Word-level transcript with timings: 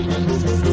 Thank 0.00 0.64
you. 0.64 0.67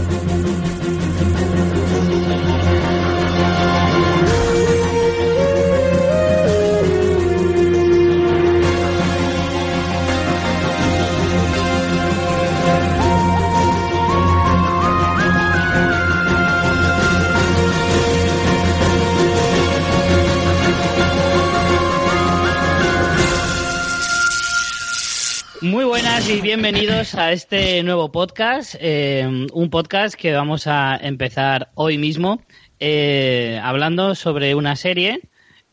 Bienvenidos 26.55 27.15
a 27.15 27.33
este 27.33 27.83
nuevo 27.83 28.13
podcast, 28.13 28.75
eh, 28.79 29.27
un 29.51 29.69
podcast 29.69 30.15
que 30.15 30.31
vamos 30.31 30.67
a 30.67 30.95
empezar 30.95 31.69
hoy 31.75 31.97
mismo, 31.97 32.41
eh, 32.79 33.59
hablando 33.61 34.15
sobre 34.15 34.55
una 34.55 34.77
serie, 34.77 35.19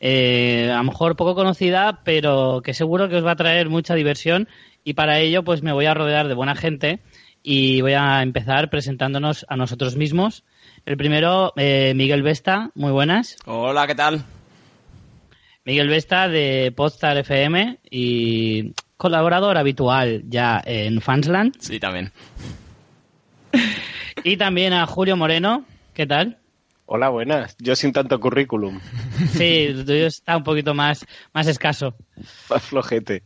eh, 0.01 0.69
a 0.69 0.75
lo 0.79 0.83
mejor 0.83 1.15
poco 1.15 1.35
conocida, 1.35 2.01
pero 2.03 2.61
que 2.61 2.73
seguro 2.73 3.07
que 3.07 3.15
os 3.15 3.25
va 3.25 3.31
a 3.31 3.35
traer 3.37 3.69
mucha 3.69 3.95
diversión 3.95 4.49
y 4.83 4.93
para 4.93 5.19
ello 5.19 5.45
pues 5.45 5.63
me 5.63 5.71
voy 5.71 5.85
a 5.85 5.93
rodear 5.93 6.27
de 6.27 6.33
buena 6.33 6.53
gente 6.53 6.99
y 7.41 7.79
voy 7.79 7.93
a 7.93 8.21
empezar 8.21 8.69
presentándonos 8.69 9.45
a 9.47 9.55
nosotros 9.55 9.95
mismos. 9.95 10.43
El 10.85 10.97
primero, 10.97 11.53
Miguel 11.55 12.23
Vesta, 12.23 12.71
muy 12.75 12.91
buenas. 12.91 13.37
Hola, 13.45 13.87
¿qué 13.87 13.95
tal? 13.95 14.25
Miguel 15.63 15.87
Vesta 15.87 16.27
de 16.27 16.73
Podstar 16.75 17.17
FM 17.19 17.79
y 17.89 18.73
colaborador 19.03 19.57
habitual 19.57 20.23
ya 20.29 20.61
en 20.63 21.01
Fansland. 21.01 21.57
Sí, 21.59 21.77
también. 21.77 22.13
Y 24.25 24.37
también 24.37 24.71
a 24.71 24.85
Julio 24.85 25.17
Moreno. 25.17 25.65
¿Qué 25.93 26.07
tal? 26.07 26.37
Hola, 26.85 27.09
buenas. 27.09 27.57
Yo 27.59 27.75
sin 27.75 27.91
tanto 27.91 28.17
currículum. 28.21 28.79
Sí, 29.31 29.65
el 29.67 29.85
tuyo 29.85 30.07
está 30.07 30.37
un 30.37 30.43
poquito 30.43 30.73
más, 30.73 31.05
más 31.33 31.47
escaso. 31.47 31.95
Más 32.49 32.63
flojete. 32.63 33.23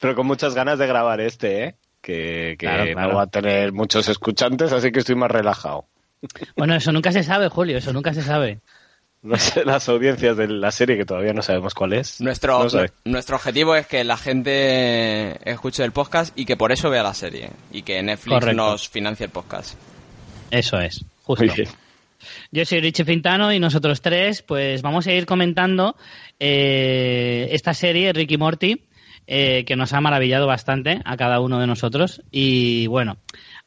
Pero 0.00 0.16
con 0.16 0.26
muchas 0.26 0.56
ganas 0.56 0.80
de 0.80 0.88
grabar 0.88 1.20
este, 1.20 1.64
¿eh? 1.64 1.74
Que, 2.00 2.56
no 2.96 3.14
va 3.14 3.22
a 3.22 3.26
tener 3.28 3.72
muchos 3.72 4.08
escuchantes, 4.08 4.72
así 4.72 4.90
que 4.90 4.98
estoy 5.00 5.14
más 5.14 5.30
relajado. 5.30 5.84
Bueno, 6.56 6.74
eso 6.74 6.90
nunca 6.90 7.12
se 7.12 7.22
sabe, 7.22 7.48
Julio, 7.48 7.78
eso 7.78 7.92
nunca 7.92 8.12
se 8.12 8.22
sabe 8.22 8.60
no 9.22 9.36
sé 9.36 9.64
las 9.64 9.88
audiencias 9.88 10.36
de 10.36 10.48
la 10.48 10.70
serie, 10.70 10.96
que 10.96 11.04
todavía 11.04 11.32
no 11.32 11.42
sabemos 11.42 11.74
cuál 11.74 11.92
es. 11.92 12.20
Nuestro, 12.20 12.66
nuestro 13.04 13.36
objetivo 13.36 13.74
es 13.76 13.86
que 13.86 14.04
la 14.04 14.16
gente 14.16 15.38
escuche 15.50 15.84
el 15.84 15.92
podcast 15.92 16.36
y 16.38 16.44
que 16.44 16.56
por 16.56 16.72
eso 16.72 16.90
vea 16.90 17.02
la 17.02 17.14
serie. 17.14 17.50
Y 17.72 17.82
que 17.82 18.02
Netflix 18.02 18.54
nos 18.54 18.88
financie 18.88 19.26
el 19.26 19.32
podcast. 19.32 19.74
Eso 20.50 20.78
es, 20.78 21.04
justo. 21.22 21.44
Yo 22.50 22.64
soy 22.64 22.80
Richie 22.80 23.04
Fintano 23.04 23.52
y 23.52 23.58
nosotros 23.58 24.02
tres, 24.02 24.42
pues 24.42 24.82
vamos 24.82 25.06
a 25.06 25.12
ir 25.12 25.24
comentando 25.24 25.96
eh, 26.38 27.48
esta 27.52 27.72
serie, 27.72 28.12
Ricky 28.12 28.36
Morty, 28.36 28.82
eh, 29.32 29.64
que 29.64 29.76
nos 29.76 29.92
ha 29.92 30.00
maravillado 30.00 30.48
bastante 30.48 31.02
a 31.04 31.16
cada 31.16 31.38
uno 31.38 31.60
de 31.60 31.68
nosotros. 31.68 32.20
Y 32.32 32.88
bueno, 32.88 33.18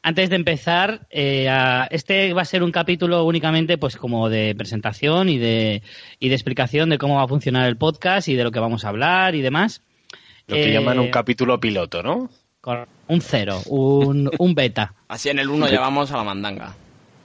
antes 0.02 0.28
de 0.28 0.36
empezar, 0.36 1.06
eh, 1.08 1.48
este 1.90 2.34
va 2.34 2.42
a 2.42 2.44
ser 2.44 2.62
un 2.62 2.70
capítulo 2.70 3.24
únicamente 3.24 3.78
pues 3.78 3.96
como 3.96 4.28
de 4.28 4.54
presentación 4.54 5.30
y 5.30 5.38
de, 5.38 5.82
y 6.20 6.28
de 6.28 6.34
explicación 6.34 6.90
de 6.90 6.98
cómo 6.98 7.16
va 7.16 7.22
a 7.22 7.28
funcionar 7.28 7.66
el 7.66 7.78
podcast 7.78 8.28
y 8.28 8.34
de 8.34 8.44
lo 8.44 8.50
que 8.50 8.60
vamos 8.60 8.84
a 8.84 8.90
hablar 8.90 9.34
y 9.36 9.40
demás. 9.40 9.80
Lo 10.48 10.56
que 10.56 10.70
llaman 10.70 10.98
un 10.98 11.06
eh, 11.06 11.10
capítulo 11.10 11.58
piloto, 11.58 12.02
¿no? 12.02 12.28
Un 13.08 13.22
cero, 13.22 13.62
un, 13.68 14.30
un 14.38 14.54
beta. 14.54 14.92
Así 15.08 15.30
en 15.30 15.38
el 15.38 15.48
uno 15.48 15.66
llevamos 15.66 16.12
a 16.12 16.18
la 16.18 16.24
mandanga. 16.24 16.76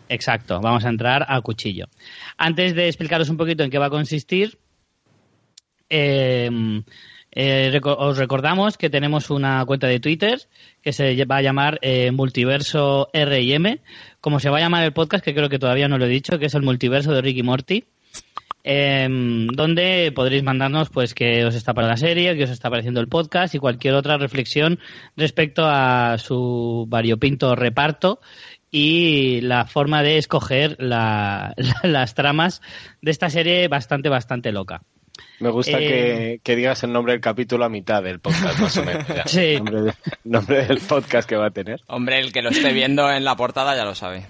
Exacto, 0.08 0.62
vamos 0.62 0.86
a 0.86 0.90
entrar 0.90 1.26
al 1.28 1.44
cuchillo. 1.44 1.88
Antes 2.38 2.74
de 2.74 2.88
explicaros 2.88 3.28
un 3.28 3.36
poquito 3.36 3.66
en 3.66 3.70
qué 3.70 3.80
va 3.80 3.88
a 3.88 3.90
consistir, 3.90 4.58
eh, 5.90 6.50
eh, 7.42 7.80
os 7.82 8.18
recordamos 8.18 8.78
que 8.78 8.90
tenemos 8.90 9.30
una 9.30 9.64
cuenta 9.66 9.88
de 9.88 10.02
Twitter 10.02 10.42
que 10.82 10.92
se 10.92 11.24
va 11.24 11.38
a 11.38 11.42
llamar 11.42 11.80
eh, 11.82 12.12
Multiverso 12.12 13.08
R&M, 13.14 13.80
como 14.20 14.42
se 14.42 14.50
va 14.50 14.58
a 14.58 14.60
llamar 14.60 14.84
el 14.84 14.92
podcast, 14.92 15.24
que 15.24 15.34
creo 15.34 15.48
que 15.48 15.58
todavía 15.58 15.88
no 15.88 15.98
lo 15.98 16.04
he 16.04 16.10
dicho, 16.10 16.38
que 16.38 16.48
es 16.48 16.54
el 16.54 16.64
Multiverso 16.64 17.14
de 17.14 17.22
Ricky 17.22 17.42
Morty, 17.42 17.86
em, 18.66 19.48
donde 19.48 20.12
podréis 20.14 20.44
mandarnos 20.44 20.90
pues 20.90 21.14
qué 21.14 21.46
os 21.46 21.56
está 21.56 21.74
para 21.74 21.88
la 21.88 21.96
serie, 21.96 22.36
qué 22.36 22.44
os 22.44 22.50
está 22.50 22.70
pareciendo 22.70 23.00
el 23.00 23.08
podcast 23.08 23.56
y 23.56 23.60
cualquier 23.60 23.94
otra 23.94 24.18
reflexión 24.18 24.78
respecto 25.16 25.64
a 25.66 26.18
su 26.18 26.88
variopinto 26.90 27.56
reparto 27.56 28.20
y 28.70 29.40
la 29.40 29.64
forma 29.66 30.04
de 30.04 30.18
escoger 30.18 30.76
las 30.82 32.16
tramas 32.16 32.62
de 33.02 33.12
esta 33.12 33.30
serie 33.30 33.70
bastante, 33.70 34.10
bastante 34.10 34.52
loca. 34.52 34.82
Me 35.40 35.50
gusta 35.50 35.78
eh, 35.80 36.40
que, 36.44 36.56
digas 36.56 36.84
el 36.84 36.92
nombre 36.92 37.14
del 37.14 37.22
capítulo 37.22 37.66
a 37.66 37.70
mitad 37.70 38.04
del 38.04 38.20
podcast, 38.20 38.60
más 38.60 38.78
o 38.78 38.84
menos. 38.84 39.06
sí. 39.26 39.56
Nombre, 39.56 39.94
nombre, 40.24 40.66
del 40.66 40.80
podcast 40.80 41.28
que 41.28 41.36
va 41.36 41.48
a 41.48 41.52
tener. 41.52 41.82
Hombre, 41.88 42.20
el 42.20 42.32
que 42.32 42.42
lo 42.42 42.50
esté 42.50 42.74
viendo 42.74 43.12
en 43.12 43.24
la 43.24 43.36
portada 43.36 43.76
ya 43.76 43.86
lo 43.86 43.96
sabe. 43.96 44.26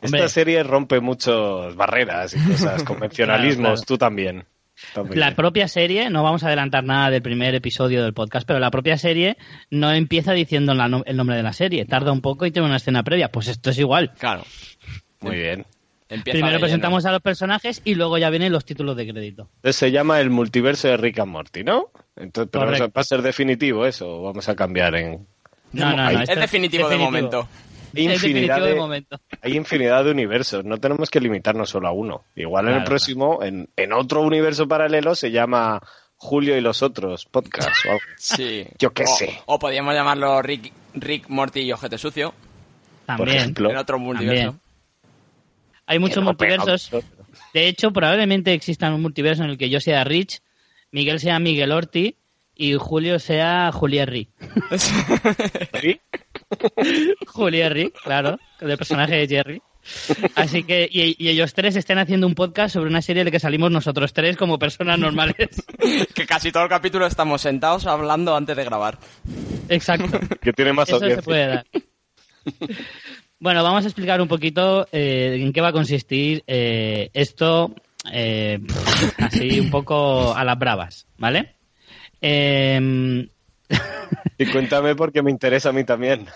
Esta 0.00 0.28
serie 0.28 0.62
rompe 0.62 1.00
muchas 1.00 1.74
barreras 1.74 2.34
y 2.34 2.50
cosas, 2.50 2.82
convencionalismos, 2.84 3.84
tú 3.84 3.98
también. 3.98 4.44
La 5.10 5.34
propia 5.34 5.66
serie, 5.66 6.08
no 6.08 6.22
vamos 6.22 6.44
a 6.44 6.46
adelantar 6.46 6.84
nada 6.84 7.10
del 7.10 7.20
primer 7.20 7.52
episodio 7.54 8.04
del 8.04 8.14
podcast, 8.14 8.46
pero 8.46 8.60
la 8.60 8.70
propia 8.70 8.96
serie 8.96 9.36
no 9.70 9.92
empieza 9.92 10.32
diciendo 10.32 10.72
el 10.72 11.16
nombre 11.16 11.36
de 11.36 11.42
la 11.42 11.52
serie, 11.52 11.84
tarda 11.84 12.12
un 12.12 12.20
poco 12.20 12.46
y 12.46 12.52
tiene 12.52 12.68
una 12.68 12.76
escena 12.76 13.02
previa. 13.02 13.28
Pues 13.28 13.48
esto 13.48 13.70
es 13.70 13.78
igual. 13.78 14.12
Claro. 14.18 14.44
Muy 15.20 15.36
bien. 15.36 15.66
Primero 16.08 16.58
presentamos 16.58 17.04
a 17.04 17.12
los 17.12 17.20
personajes 17.20 17.82
y 17.84 17.94
luego 17.94 18.16
ya 18.16 18.30
vienen 18.30 18.52
los 18.52 18.64
títulos 18.64 18.96
de 18.96 19.10
crédito. 19.10 19.48
se 19.62 19.90
llama 19.90 20.20
el 20.20 20.30
multiverso 20.30 20.88
de 20.88 20.96
Rick 20.96 21.18
and 21.18 21.30
Morty, 21.30 21.64
¿no? 21.64 21.90
Entonces, 22.16 22.50
pero 22.50 22.88
va 22.88 23.00
a 23.00 23.04
ser 23.04 23.22
definitivo 23.22 23.86
eso, 23.86 24.08
o 24.08 24.22
vamos 24.22 24.48
a 24.48 24.56
cambiar 24.56 24.94
en... 24.94 25.26
No, 25.72 25.94
no, 25.94 26.10
no. 26.10 26.22
Es 26.22 26.34
definitivo, 26.34 26.88
de 26.88 26.96
momento. 26.96 27.46
Hay 27.94 28.04
infinidad 28.04 28.60
de, 28.60 28.74
momento. 28.74 29.18
hay 29.42 29.56
infinidad 29.56 30.04
de 30.04 30.10
universos, 30.10 30.64
no 30.64 30.78
tenemos 30.78 31.10
que 31.10 31.20
limitarnos 31.20 31.70
solo 31.70 31.88
a 31.88 31.92
uno. 31.92 32.24
Igual 32.36 32.68
en 32.68 32.74
el 32.74 32.84
próximo, 32.84 33.42
en, 33.42 33.68
en, 33.76 33.92
otro 33.92 34.22
universo 34.22 34.68
paralelo, 34.68 35.14
se 35.14 35.30
llama 35.30 35.80
Julio 36.16 36.56
y 36.56 36.60
los 36.60 36.82
otros 36.82 37.26
podcast 37.26 37.70
o 37.86 37.90
algo. 37.90 38.00
Sí. 38.18 38.66
Yo 38.78 38.92
qué 38.92 39.06
sé. 39.06 39.40
O 39.46 39.58
podríamos 39.58 39.94
llamarlo 39.94 40.42
Rick, 40.42 40.72
Rick, 40.94 41.28
Morty 41.28 41.60
y 41.60 41.72
Ojete 41.72 41.98
Sucio. 41.98 42.34
También. 43.06 43.26
Por 43.26 43.34
ejemplo. 43.34 43.70
En 43.70 43.76
otro 43.76 43.98
multiverso. 43.98 44.56
Hay 45.88 45.98
muchos 45.98 46.22
multiversos. 46.22 46.90
De 47.54 47.66
hecho, 47.66 47.90
probablemente 47.92 48.52
exista 48.52 48.92
un 48.92 49.00
multiverso 49.00 49.42
en 49.42 49.50
el 49.50 49.58
que 49.58 49.70
yo 49.70 49.80
sea 49.80 50.04
Rich, 50.04 50.42
Miguel 50.90 51.18
sea 51.18 51.38
Miguel 51.38 51.72
Orti 51.72 52.16
y 52.54 52.74
Julio 52.74 53.18
sea 53.18 53.72
Julierri. 53.72 54.28
¿Sí? 55.80 55.98
Julierri, 57.26 57.90
claro, 58.04 58.38
del 58.60 58.76
personaje 58.76 59.16
de 59.16 59.28
Jerry. 59.28 59.62
Así 60.34 60.64
que, 60.64 60.86
y, 60.92 61.26
ellos 61.26 61.54
tres 61.54 61.74
estén 61.74 61.96
haciendo 61.96 62.26
un 62.26 62.34
podcast 62.34 62.74
sobre 62.74 62.90
una 62.90 63.00
serie 63.00 63.20
de 63.20 63.26
la 63.26 63.30
que 63.30 63.40
salimos 63.40 63.70
nosotros 63.70 64.12
tres 64.12 64.36
como 64.36 64.58
personas 64.58 64.98
normales. 64.98 65.36
que 66.14 66.26
casi 66.26 66.52
todo 66.52 66.64
el 66.64 66.68
capítulo 66.68 67.06
estamos 67.06 67.40
sentados 67.40 67.86
hablando 67.86 68.36
antes 68.36 68.54
de 68.54 68.64
grabar. 68.64 68.98
Exacto. 69.70 70.20
Que 70.42 70.52
tiene 70.52 70.74
más 70.74 70.90
Eso 70.90 70.98
se 70.98 71.22
puede 71.22 71.46
dar. 71.46 71.66
Bueno, 73.40 73.62
vamos 73.62 73.84
a 73.84 73.86
explicar 73.86 74.20
un 74.20 74.26
poquito 74.26 74.88
eh, 74.90 75.38
en 75.40 75.52
qué 75.52 75.60
va 75.60 75.68
a 75.68 75.72
consistir 75.72 76.42
eh, 76.48 77.10
esto, 77.14 77.72
eh, 78.12 78.58
así 79.18 79.60
un 79.60 79.70
poco 79.70 80.34
a 80.34 80.44
las 80.44 80.58
bravas, 80.58 81.06
¿vale? 81.18 81.54
y 84.38 84.46
cuéntame 84.50 84.96
porque 84.96 85.22
me 85.22 85.30
interesa 85.30 85.68
a 85.68 85.72
mí 85.72 85.84
también. 85.84 86.26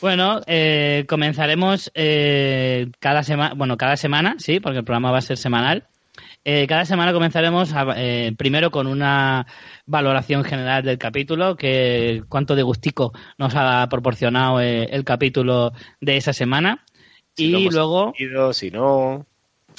bueno, 0.00 0.40
comenzaremos 1.08 1.90
cada 3.00 3.24
semana, 3.24 3.54
bueno, 3.54 3.76
cada 3.76 3.96
semana, 3.96 4.36
sí, 4.38 4.60
porque 4.60 4.78
el 4.78 4.84
programa 4.84 5.10
va 5.10 5.18
a 5.18 5.22
ser 5.22 5.38
semanal. 5.38 5.88
Eh, 6.44 6.66
cada 6.66 6.84
semana 6.84 7.12
comenzaremos 7.12 7.72
eh, 7.96 8.32
primero 8.36 8.70
con 8.70 8.86
una 8.86 9.46
valoración 9.86 10.42
general 10.42 10.82
del 10.82 10.98
capítulo, 10.98 11.56
que 11.56 12.24
cuánto 12.28 12.56
de 12.56 12.62
gustico 12.62 13.12
nos 13.38 13.54
ha 13.54 13.88
proporcionado 13.88 14.60
eh, 14.60 14.84
el 14.90 15.04
capítulo 15.04 15.72
de 16.00 16.16
esa 16.16 16.32
semana. 16.32 16.84
y 17.36 17.70
luego... 17.70 18.12
si 18.52 18.70
no, 18.70 19.26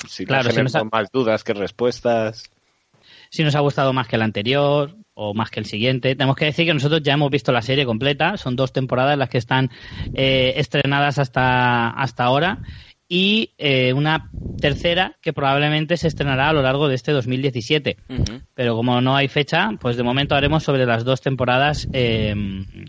si 0.08 0.26
claro, 0.26 0.52
si 0.52 0.86
más 0.92 1.12
dudas 1.12 1.44
que 1.44 1.54
respuestas. 1.54 2.50
Si 3.30 3.44
nos 3.44 3.56
ha 3.56 3.60
gustado 3.60 3.92
más 3.94 4.08
que 4.08 4.16
el 4.16 4.22
anterior, 4.22 4.96
o 5.16 5.34
más 5.34 5.50
que 5.50 5.60
el 5.60 5.66
siguiente. 5.66 6.16
Tenemos 6.16 6.36
que 6.36 6.46
decir 6.46 6.66
que 6.66 6.74
nosotros 6.74 7.02
ya 7.04 7.14
hemos 7.14 7.30
visto 7.30 7.52
la 7.52 7.62
serie 7.62 7.86
completa, 7.86 8.38
son 8.38 8.56
dos 8.56 8.74
temporadas 8.74 9.18
las 9.18 9.30
que 9.30 9.38
están 9.38 9.70
eh, 10.14 10.54
estrenadas 10.58 11.20
hasta, 11.20 11.90
hasta 11.90 12.24
ahora 12.24 12.60
y 13.08 13.52
eh, 13.58 13.94
una 13.94 14.30
tercera 14.60 15.18
que 15.22 15.34
probablemente 15.34 15.98
se 15.98 16.08
estrenará 16.08 16.50
a 16.50 16.54
lo 16.54 16.62
largo 16.62 16.88
de 16.88 16.96
este 16.96 17.12
2017. 17.12 17.98
Pero 18.54 18.76
como 18.76 19.02
no 19.02 19.16
hay 19.16 19.28
fecha, 19.28 19.72
pues 19.80 19.98
de 19.98 20.04
momento 20.04 20.36
haremos 20.36 20.64
sobre 20.64 20.86
las 20.86 21.04
dos 21.04 21.20
temporadas 21.20 21.90
eh, 21.92 22.34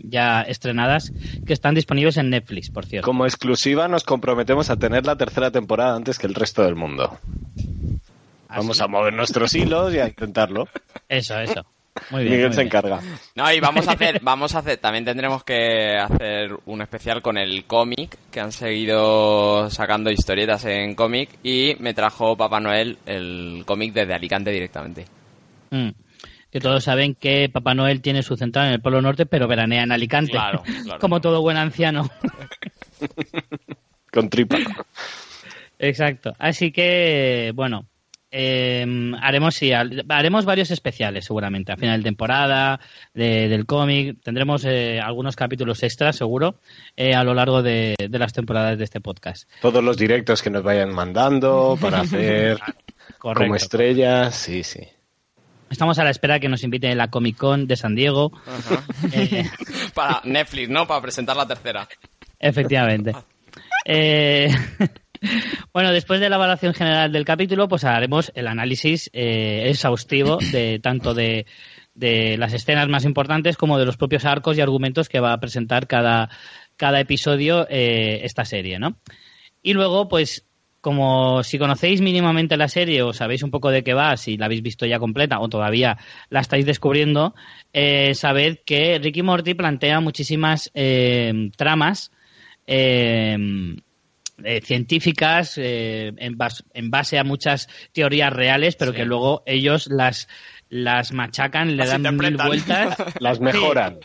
ya 0.03 0.41
estrenadas 0.41 1.11
que 1.45 1.51
están 1.51 1.75
disponibles 1.75 2.15
en 2.15 2.29
Netflix, 2.29 2.69
por 2.69 2.85
cierto. 2.85 3.05
Como 3.05 3.25
exclusiva 3.25 3.89
nos 3.89 4.05
comprometemos 4.05 4.69
a 4.69 4.77
tener 4.77 5.05
la 5.05 5.17
tercera 5.17 5.51
temporada 5.51 5.95
antes 5.97 6.17
que 6.17 6.27
el 6.27 6.33
resto 6.33 6.63
del 6.63 6.75
mundo. 6.75 7.19
¿Ah, 8.47 8.59
Vamos 8.59 8.79
a 8.79 8.87
mover 8.87 9.13
nuestros 9.13 9.53
hilos 9.53 9.93
y 9.93 9.99
a 9.99 10.07
intentarlo. 10.07 10.69
Eso, 11.09 11.37
eso. 11.39 11.65
Miguel 12.11 12.53
se 12.53 12.61
encarga. 12.61 12.99
No, 13.35 13.51
y 13.51 13.59
vamos 13.59 13.87
a 13.87 13.93
hacer, 13.93 14.19
vamos 14.21 14.55
a 14.55 14.59
hacer, 14.59 14.77
también 14.77 15.05
tendremos 15.05 15.43
que 15.43 15.95
hacer 15.97 16.51
un 16.65 16.81
especial 16.81 17.21
con 17.21 17.37
el 17.37 17.65
cómic, 17.65 18.17
que 18.31 18.39
han 18.39 18.51
seguido 18.51 19.69
sacando 19.69 20.11
historietas 20.11 20.65
en 20.65 20.95
cómic, 20.95 21.29
y 21.43 21.75
me 21.79 21.93
trajo 21.93 22.35
Papá 22.35 22.59
Noel 22.59 22.97
el 23.05 23.63
cómic 23.65 23.93
desde 23.93 24.13
Alicante 24.13 24.51
directamente. 24.51 25.05
Mm. 25.71 25.89
Que 26.51 26.59
todos 26.59 26.83
saben 26.83 27.15
que 27.15 27.49
Papá 27.49 27.73
Noel 27.73 28.01
tiene 28.01 28.23
su 28.23 28.37
central 28.37 28.67
en 28.67 28.73
el 28.73 28.81
Polo 28.81 29.01
Norte, 29.01 29.25
pero 29.25 29.47
veranea 29.47 29.83
en 29.83 29.91
Alicante. 29.91 30.31
Claro, 30.31 30.63
Como 30.99 31.19
todo 31.19 31.41
buen 31.41 31.57
anciano. 31.57 32.09
con 34.11 34.29
tripa. 34.29 34.57
Exacto. 35.79 36.33
Así 36.39 36.71
que, 36.71 37.51
bueno, 37.53 37.85
eh, 38.37 38.85
haremos 39.21 39.55
sí, 39.55 39.71
haremos 39.71 40.43
varios 40.43 40.69
especiales 40.69 41.23
seguramente 41.23 41.71
a 41.71 41.77
final 41.77 42.01
de 42.01 42.03
temporada 42.03 42.81
del 43.13 43.65
cómic 43.65 44.17
tendremos 44.21 44.65
eh, 44.65 44.99
algunos 44.99 45.37
capítulos 45.37 45.81
extras 45.83 46.17
seguro 46.17 46.59
eh, 46.97 47.15
a 47.15 47.23
lo 47.23 47.33
largo 47.33 47.63
de, 47.63 47.95
las 48.11 48.33
temporadas 48.33 48.77
de 48.77 48.83
este 48.83 48.99
podcast 48.99 49.49
todos 49.61 49.81
los 49.81 49.95
directos 49.95 50.41
que 50.41 50.49
nos 50.49 50.63
vayan 50.63 50.93
mandando 50.93 51.77
para 51.79 52.01
hacer 52.01 52.59
como 53.19 53.55
estrellas 53.55 54.35
sí 54.35 54.63
sí 54.63 54.81
Estamos 55.67 55.97
a 55.97 56.03
la 56.03 56.11
espera 56.11 56.39
que 56.39 56.47
nos 56.47 56.63
inviten 56.63 56.91
a 56.91 56.95
la 56.95 57.09
Comic 57.09 57.37
Con 57.37 57.65
de 57.65 57.75
San 57.75 57.95
Diego. 57.95 58.31
Eh, 59.11 59.43
para 59.95 60.21
Netflix, 60.23 60.69
¿no? 60.69 60.85
Para 60.85 61.01
presentar 61.01 61.35
la 61.35 61.47
tercera. 61.47 61.87
Efectivamente. 62.39 63.13
Eh, 63.83 64.47
bueno, 65.73 65.91
después 65.91 66.19
de 66.19 66.29
la 66.29 66.35
evaluación 66.35 66.73
general 66.73 67.11
del 67.11 67.25
capítulo, 67.25 67.67
pues 67.67 67.83
haremos 67.83 68.31
el 68.35 68.47
análisis 68.47 69.09
eh, 69.13 69.63
exhaustivo 69.69 70.37
de 70.51 70.79
tanto 70.79 71.13
de, 71.13 71.45
las 71.95 72.53
escenas 72.53 72.89
más 72.89 73.05
importantes 73.05 73.57
como 73.57 73.77
de 73.79 73.85
los 73.85 73.97
propios 73.97 74.25
arcos 74.25 74.57
y 74.57 74.61
argumentos 74.61 75.09
que 75.09 75.19
va 75.19 75.33
a 75.33 75.39
presentar 75.39 75.87
cada, 75.87 76.29
cada 76.75 76.99
episodio 76.99 77.67
eh, 77.69 78.21
esta 78.23 78.43
serie, 78.43 78.79
¿no? 78.79 78.97
Y 79.61 79.73
luego, 79.73 80.09
pues, 80.09 80.45
como 80.81 81.41
si 81.41 81.57
conocéis 81.57 82.01
mínimamente 82.01 82.57
la 82.57 82.67
serie 82.67 83.01
o 83.01 83.13
sabéis 83.13 83.43
un 83.43 83.49
poco 83.49 83.71
de 83.71 83.83
qué 83.83 83.93
va, 83.93 84.17
si 84.17 84.37
la 84.37 84.45
habéis 84.45 84.61
visto 84.61 84.85
ya 84.85 84.99
completa 84.99 85.39
o 85.39 85.47
todavía 85.47 85.97
la 86.29 86.41
estáis 86.41 86.65
descubriendo, 86.65 87.33
eh, 87.73 88.13
sabed 88.13 88.59
que 88.65 88.99
Ricky 88.99 89.23
Morty 89.23 89.53
plantea 89.53 89.99
muchísimas 90.01 90.71
tramas 91.57 92.11
eh, 94.43 94.61
científicas 94.61 95.57
eh, 95.57 96.11
en, 96.17 96.37
en, 96.73 96.91
base 96.91 97.17
a 97.17 97.23
muchas 97.23 97.67
teorías 97.93 98.33
reales, 98.33 98.75
pero 98.75 98.93
que 98.93 99.05
luego 99.05 99.43
ellos 99.45 99.87
las 99.89 100.27
las 100.69 101.13
machacan, 101.13 101.77
le 101.77 101.85
dan 101.85 102.01
mil 102.17 102.37
vueltas. 102.37 102.97
Las 103.19 103.39
mejoran. 103.39 103.99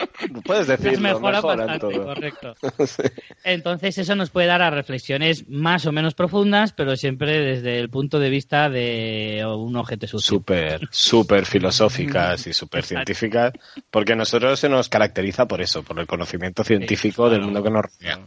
Puedes 0.44 0.67
decirlo, 0.67 1.21
las 1.21 1.21
mejoran, 1.21 1.79
todo. 1.79 2.05
correcto. 2.05 2.55
Entonces 3.44 3.99
eso 3.99 4.15
nos 4.15 4.31
puede 4.31 4.47
dar 4.47 4.62
a 4.62 4.71
reflexiones 4.71 5.49
más 5.49 5.87
o 5.87 5.93
menos 5.93 6.15
profundas, 6.15 6.73
pero 6.73 6.97
siempre 6.97 7.41
desde 7.41 7.79
el 7.81 7.88
punto 7.88 8.19
de 8.19 8.31
vista 8.31 8.69
de 8.69 9.43
un 9.47 9.76
objeto 9.76 10.06
Súper, 10.06 10.88
súper 10.91 11.44
filosóficas 11.44 12.47
y 12.47 12.53
súper 12.53 12.85
científicas, 12.85 13.53
porque 13.91 14.12
a 14.12 14.17
nosotros 14.17 14.59
se 14.61 14.69
nos 14.69 14.88
caracteriza 14.88 15.47
por 15.47 15.61
eso, 15.61 15.83
por 15.83 15.99
el 15.99 16.06
conocimiento 16.06 16.62
científico 16.65 17.29
del 17.29 17.43
mundo 17.43 17.62
que 17.62 17.71
nos 17.71 17.83
rodea 17.83 18.21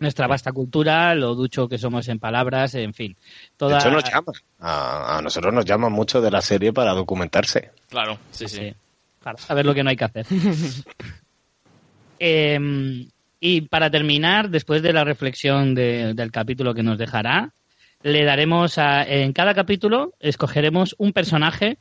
nuestra 0.00 0.26
vasta 0.26 0.52
cultura, 0.52 1.14
lo 1.14 1.34
ducho 1.34 1.68
que 1.68 1.78
somos 1.78 2.08
en 2.08 2.18
palabras, 2.18 2.74
en 2.74 2.94
fin. 2.94 3.16
Toda... 3.56 3.78
De 3.78 3.80
hecho, 3.80 3.90
nos 3.90 4.04
llama. 4.04 4.32
A, 4.60 5.20
nosotros 5.22 5.52
nos 5.52 5.64
llama 5.64 5.88
mucho 5.88 6.20
de 6.20 6.30
la 6.30 6.40
serie 6.40 6.72
para 6.72 6.92
documentarse. 6.92 7.70
Claro, 7.88 8.18
sí, 8.30 8.48
sí. 8.48 8.74
Para 9.22 9.38
saber 9.38 9.66
lo 9.66 9.74
que 9.74 9.82
no 9.82 9.90
hay 9.90 9.96
que 9.96 10.04
hacer. 10.04 10.26
Em, 12.18 13.10
y 13.40 13.60
para 13.60 13.90
terminar, 13.90 14.48
después 14.48 14.80
de 14.80 14.94
la 14.94 15.04
reflexión 15.04 15.74
del 15.74 16.32
capítulo 16.32 16.72
que 16.72 16.82
nos 16.82 16.96
dejará, 16.96 17.52
le 18.02 18.24
daremos 18.24 18.78
a, 18.78 19.02
en 19.02 19.34
cada 19.34 19.52
capítulo, 19.52 20.14
escogeremos 20.20 20.94
un 20.96 21.12
personaje 21.12 21.76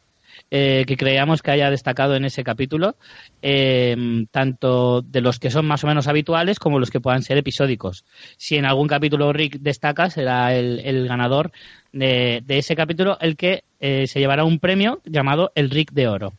eh, 0.51 0.85
que 0.87 0.97
creamos 0.97 1.41
que 1.41 1.51
haya 1.51 1.69
destacado 1.69 2.15
en 2.15 2.25
ese 2.25 2.43
capítulo, 2.43 2.95
eh, 3.41 3.95
tanto 4.31 5.01
de 5.01 5.21
los 5.21 5.39
que 5.39 5.49
son 5.49 5.65
más 5.65 5.83
o 5.83 5.87
menos 5.87 6.07
habituales 6.07 6.59
como 6.59 6.79
los 6.79 6.91
que 6.91 6.99
puedan 6.99 7.23
ser 7.23 7.37
episódicos. 7.37 8.05
Si 8.37 8.55
en 8.55 8.65
algún 8.65 8.87
capítulo 8.87 9.33
Rick 9.33 9.57
destaca, 9.59 10.09
será 10.09 10.53
el, 10.53 11.07
ganador 11.07 11.51
de, 11.91 12.43
ese 12.47 12.75
capítulo 12.75 13.17
el 13.19 13.35
que 13.35 13.63
eh, 13.79 14.07
se 14.07 14.19
llevará 14.19 14.43
un 14.43 14.59
premio 14.59 15.01
llamado 15.05 15.51
el 15.55 15.69
Rick 15.69 15.91
de 15.91 16.07
Oro. 16.07 16.33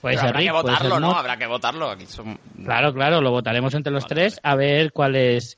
Puede 0.00 0.18
habrá 0.18 0.40
que 0.40 0.50
votarlo, 0.50 0.98
¿no? 0.98 1.12
Habrá 1.12 1.36
que 1.36 1.46
votarlo. 1.46 1.96
Claro, 2.64 2.92
claro, 2.92 3.20
lo 3.20 3.30
votaremos 3.30 3.72
entre 3.74 3.92
los 3.92 4.06
tres 4.06 4.40
a 4.42 4.56
ver 4.56 4.92
cuál 4.92 5.14
es. 5.14 5.56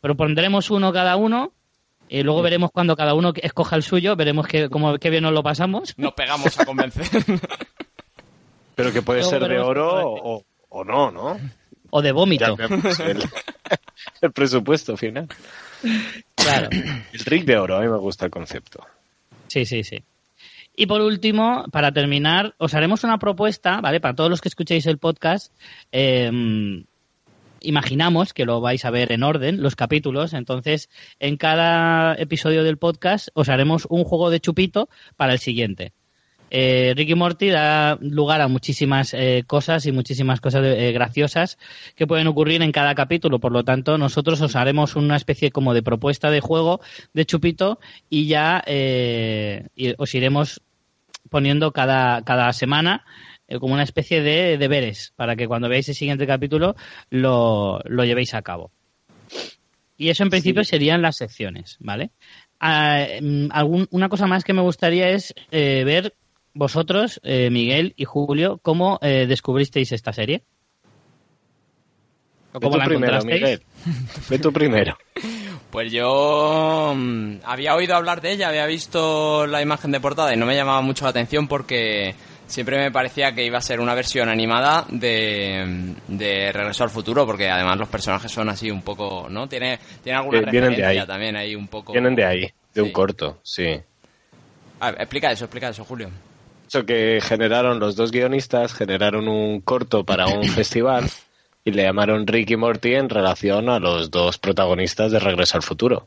propondremos 0.00 0.70
uno 0.70 0.92
cada 0.92 1.16
uno 1.16 1.52
y 2.08 2.22
luego 2.22 2.42
veremos 2.42 2.70
cuando 2.70 2.96
cada 2.96 3.14
uno 3.14 3.32
escoja 3.34 3.76
el 3.76 3.82
suyo, 3.82 4.16
veremos 4.16 4.46
que, 4.46 4.68
cómo, 4.68 4.98
qué 4.98 5.10
bien 5.10 5.22
nos 5.22 5.32
lo 5.32 5.42
pasamos. 5.42 5.96
Nos 5.96 6.12
pegamos 6.12 6.58
a 6.58 6.66
convencer. 6.66 7.06
Pero 8.74 8.92
que 8.92 9.02
puede 9.02 9.22
ser 9.22 9.46
de 9.46 9.58
oro 9.58 10.42
o, 10.68 10.84
no, 10.84 11.10
¿no? 11.10 11.38
O 11.90 12.02
de 12.02 12.12
vómito. 12.12 12.56
El, 14.20 14.32
presupuesto 14.32 14.96
final. 14.96 15.28
Claro. 16.34 16.68
El 16.70 17.20
Rick 17.24 17.44
de 17.44 17.56
oro, 17.56 17.76
a 17.76 17.80
mí 17.80 17.88
me 17.88 17.98
gusta 17.98 18.24
el 18.24 18.30
concepto. 18.30 18.84
Sí, 19.46 19.64
sí, 19.64 19.84
sí. 19.84 20.02
Y 20.76 20.86
por 20.86 21.00
último, 21.00 21.66
para 21.70 21.92
terminar, 21.92 22.54
os 22.58 22.74
haremos 22.74 23.04
una 23.04 23.18
propuesta, 23.18 23.80
¿vale? 23.80 24.00
Para 24.00 24.14
todos 24.14 24.28
los 24.28 24.40
que 24.40 24.48
escuchéis 24.48 24.86
el 24.86 24.98
podcast, 24.98 25.52
eh, 25.92 26.84
imaginamos 27.64 28.32
que 28.32 28.44
lo 28.44 28.60
vais 28.60 28.84
a 28.84 28.90
ver 28.90 29.12
en 29.12 29.22
orden, 29.22 29.62
los 29.62 29.76
capítulos. 29.76 30.32
Entonces, 30.32 30.88
en 31.18 31.36
cada 31.36 32.14
episodio 32.14 32.64
del 32.64 32.78
podcast 32.78 33.28
os 33.34 33.48
haremos 33.48 33.86
un 33.88 34.04
juego 34.04 34.30
de 34.30 34.40
chupito 34.40 34.88
para 35.16 35.32
el 35.32 35.38
siguiente. 35.38 35.92
Eh, 36.56 36.94
Ricky 36.96 37.16
Morty 37.16 37.48
da 37.48 37.98
lugar 38.00 38.40
a 38.40 38.46
muchísimas 38.46 39.12
eh, 39.12 39.42
cosas 39.44 39.86
y 39.86 39.92
muchísimas 39.92 40.40
cosas 40.40 40.64
eh, 40.64 40.92
graciosas 40.92 41.58
que 41.96 42.06
pueden 42.06 42.28
ocurrir 42.28 42.62
en 42.62 42.70
cada 42.70 42.94
capítulo. 42.94 43.40
Por 43.40 43.50
lo 43.50 43.64
tanto, 43.64 43.98
nosotros 43.98 44.40
os 44.40 44.54
haremos 44.54 44.94
una 44.94 45.16
especie 45.16 45.50
como 45.50 45.74
de 45.74 45.82
propuesta 45.82 46.30
de 46.30 46.40
juego 46.40 46.80
de 47.12 47.26
chupito 47.26 47.80
y 48.08 48.26
ya 48.26 48.62
os 49.98 50.14
iremos 50.14 50.60
poniendo 51.28 51.72
cada, 51.72 52.22
cada 52.22 52.52
semana 52.52 53.04
eh, 53.48 53.58
como 53.58 53.74
una 53.74 53.82
especie 53.82 54.22
de 54.22 54.58
deberes 54.58 55.12
para 55.16 55.36
que 55.36 55.46
cuando 55.46 55.68
veáis 55.68 55.88
el 55.88 55.94
siguiente 55.94 56.26
capítulo 56.26 56.76
lo, 57.10 57.80
llevéis 57.82 58.34
a 58.34 58.42
cabo. 58.42 58.70
Y 59.96 60.08
eso 60.08 60.22
en 60.22 60.30
principio 60.30 60.64
serían 60.64 61.02
las 61.02 61.16
secciones, 61.16 61.76
¿vale? 61.80 62.10
Ah, 62.58 63.06
mm, 63.20 63.48
una 63.90 64.08
cosa 64.08 64.26
más 64.26 64.44
que 64.44 64.52
me 64.52 64.62
gustaría 64.62 65.10
es 65.10 65.34
eh, 65.50 65.82
ver 65.84 66.14
vosotros, 66.52 67.20
eh, 67.22 67.50
Miguel 67.50 67.94
y 67.96 68.04
Julio, 68.04 68.58
cómo 68.62 68.98
descubristeis 69.00 69.92
esta 69.92 70.12
serie. 70.12 70.42
¿Cómo 72.52 72.76
la 72.76 72.84
primero, 72.84 73.24
Miguel. 73.24 73.62
Ve 74.30 74.38
tú 74.38 74.52
primero. 74.52 74.96
Pues 75.74 75.90
yo 75.90 76.94
mm, 76.96 77.38
había 77.44 77.74
oído 77.74 77.96
hablar 77.96 78.20
de 78.20 78.30
ella, 78.30 78.48
había 78.48 78.64
visto 78.64 79.44
la 79.44 79.60
imagen 79.60 79.90
de 79.90 79.98
portada 79.98 80.32
y 80.32 80.36
no 80.36 80.46
me 80.46 80.54
llamaba 80.54 80.80
mucho 80.82 81.04
la 81.04 81.10
atención 81.10 81.48
porque 81.48 82.14
siempre 82.46 82.78
me 82.78 82.90
parecía 82.90 83.32
que 83.32 83.44
iba 83.44 83.58
a 83.58 83.62
ser 83.62 83.80
una 83.80 83.94
versión 83.94 84.28
animada 84.28 84.84
de, 84.88 85.94
de 86.08 86.52
Regreso 86.52 86.84
al 86.84 86.90
Futuro, 86.90 87.26
porque 87.26 87.48
además 87.48 87.78
los 87.78 87.88
personajes 87.88 88.30
son 88.30 88.48
así 88.48 88.70
un 88.70 88.82
poco, 88.82 89.28
¿no? 89.28 89.48
Tiene, 89.48 89.78
tiene 90.02 90.18
alguna 90.18 90.38
eh, 90.38 90.42
referencia 90.42 91.06
también 91.06 91.36
ahí 91.36 91.54
un 91.54 91.68
poco. 91.68 91.92
Vienen 91.92 92.14
de 92.14 92.24
ahí, 92.24 92.50
de 92.74 92.82
un 92.82 92.90
corto, 92.90 93.38
sí. 93.42 93.80
explica 94.98 95.30
eso, 95.30 95.44
explica 95.44 95.68
eso, 95.68 95.84
Julio. 95.84 96.10
Eso 96.66 96.84
que 96.84 97.20
generaron 97.22 97.78
los 97.78 97.96
dos 97.96 98.10
guionistas, 98.10 98.74
generaron 98.74 99.28
un 99.28 99.60
corto 99.60 100.04
para 100.04 100.26
un 100.26 100.44
festival 100.48 101.04
y 101.64 101.70
le 101.70 101.82
llamaron 101.82 102.26
Ricky 102.26 102.56
Morty 102.56 102.94
en 102.94 103.08
relación 103.08 103.68
a 103.68 103.78
los 103.78 104.10
dos 104.10 104.38
protagonistas 104.38 105.12
de 105.12 105.18
Regreso 105.18 105.56
al 105.56 105.62
Futuro, 105.62 106.04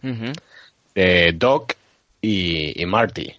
Doc 1.34 1.74
y, 2.22 2.86
Marty. 2.86 3.34